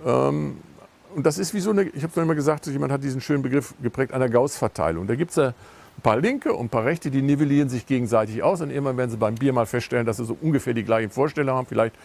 Ähm, 0.05 0.57
und 1.15 1.25
das 1.25 1.37
ist 1.37 1.53
wie 1.53 1.59
so 1.59 1.71
eine, 1.71 1.83
ich 1.83 2.03
habe 2.03 2.11
es 2.15 2.17
immer 2.17 2.35
gesagt, 2.35 2.67
jemand 2.67 2.91
hat 2.91 3.03
diesen 3.03 3.21
schönen 3.21 3.43
Begriff 3.43 3.73
geprägt, 3.81 4.13
einer 4.13 4.29
Gauss-Verteilung. 4.29 5.07
Da 5.07 5.15
gibt 5.15 5.31
es 5.31 5.37
ja 5.37 5.47
ein 5.47 6.01
paar 6.03 6.17
Linke 6.17 6.53
und 6.53 6.67
ein 6.67 6.69
paar 6.69 6.85
Rechte, 6.85 7.11
die 7.11 7.21
nivellieren 7.21 7.69
sich 7.69 7.85
gegenseitig 7.85 8.43
aus 8.43 8.61
und 8.61 8.69
irgendwann 8.69 8.97
werden 8.97 9.11
sie 9.11 9.17
beim 9.17 9.35
Bier 9.35 9.53
mal 9.53 9.65
feststellen, 9.65 10.05
dass 10.05 10.17
sie 10.17 10.25
so 10.25 10.37
ungefähr 10.41 10.73
die 10.73 10.83
gleichen 10.83 11.09
Vorstellungen 11.09 11.57
haben, 11.57 11.67
vielleicht 11.67 11.95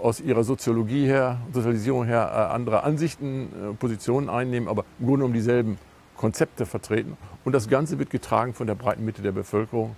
aus 0.00 0.20
ihrer 0.20 0.44
Soziologie 0.44 1.06
her, 1.06 1.38
Sozialisierung 1.52 2.04
her 2.04 2.30
äh, 2.32 2.54
andere 2.54 2.84
Ansichten, 2.84 3.48
äh, 3.48 3.74
Positionen 3.74 4.28
einnehmen, 4.28 4.68
aber 4.68 4.84
im 4.98 5.06
Grunde 5.06 5.24
um 5.26 5.32
dieselben 5.32 5.78
Konzepte 6.16 6.66
vertreten. 6.66 7.16
Und 7.44 7.52
das 7.52 7.68
Ganze 7.68 7.98
wird 7.98 8.10
getragen 8.10 8.52
von 8.54 8.66
der 8.66 8.74
breiten 8.74 9.04
Mitte 9.04 9.22
der 9.22 9.32
Bevölkerung 9.32 9.96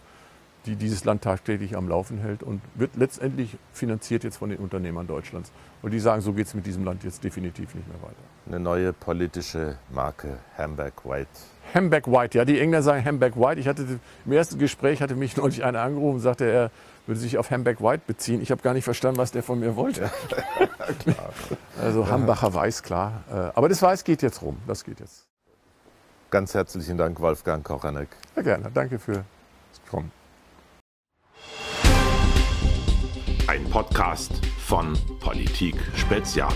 die 0.66 0.76
dieses 0.76 1.04
Land 1.04 1.22
tagtäglich 1.22 1.76
am 1.76 1.88
Laufen 1.88 2.18
hält 2.18 2.42
und 2.42 2.60
wird 2.74 2.96
letztendlich 2.96 3.56
finanziert 3.72 4.24
jetzt 4.24 4.36
von 4.36 4.50
den 4.50 4.58
Unternehmern 4.58 5.06
Deutschlands. 5.06 5.50
Und 5.82 5.90
die 5.90 5.98
sagen, 5.98 6.22
so 6.22 6.32
geht 6.32 6.46
es 6.46 6.54
mit 6.54 6.66
diesem 6.66 6.84
Land 6.84 7.02
jetzt 7.04 7.24
definitiv 7.24 7.74
nicht 7.74 7.88
mehr 7.88 8.00
weiter. 8.02 8.14
Eine 8.46 8.60
neue 8.60 8.92
politische 8.92 9.76
Marke, 9.90 10.38
Hamburg 10.56 11.04
White. 11.04 11.28
Hamburg 11.74 12.06
White, 12.06 12.38
ja, 12.38 12.44
die 12.44 12.58
Engländer 12.58 12.82
sagen 12.82 13.04
Hamburg 13.04 13.36
White. 13.36 13.60
Ich 13.60 13.66
hatte 13.66 13.98
im 14.24 14.32
ersten 14.32 14.58
Gespräch 14.58 15.02
hatte 15.02 15.16
mich 15.16 15.36
neulich 15.36 15.64
einer 15.64 15.80
angerufen 15.80 16.16
und 16.16 16.20
sagte, 16.20 16.44
er 16.44 16.70
würde 17.06 17.20
sich 17.20 17.38
auf 17.38 17.50
Hamburg 17.50 17.80
White 17.80 18.02
beziehen. 18.06 18.40
Ich 18.40 18.50
habe 18.50 18.62
gar 18.62 18.74
nicht 18.74 18.84
verstanden, 18.84 19.18
was 19.18 19.32
der 19.32 19.42
von 19.42 19.58
mir 19.58 19.74
wollte. 19.74 20.10
also 21.80 22.08
Hambacher 22.08 22.54
Weiß, 22.54 22.82
klar. 22.82 23.24
Äh, 23.30 23.34
aber 23.54 23.68
das 23.68 23.82
Weiß 23.82 24.04
geht 24.04 24.22
jetzt 24.22 24.42
rum. 24.42 24.58
Das 24.68 24.84
geht 24.84 25.00
jetzt. 25.00 25.26
Ganz 26.30 26.54
herzlichen 26.54 26.96
Dank, 26.96 27.20
Wolfgang 27.20 27.64
Kochanek. 27.64 28.08
Sehr 28.34 28.44
gerne. 28.44 28.70
Danke 28.72 28.98
fürs 28.98 29.24
Kommen. 29.90 30.12
Ein 33.52 33.68
Podcast 33.68 34.32
von 34.66 34.94
Politik 35.20 35.74
Spezial. 35.94 36.54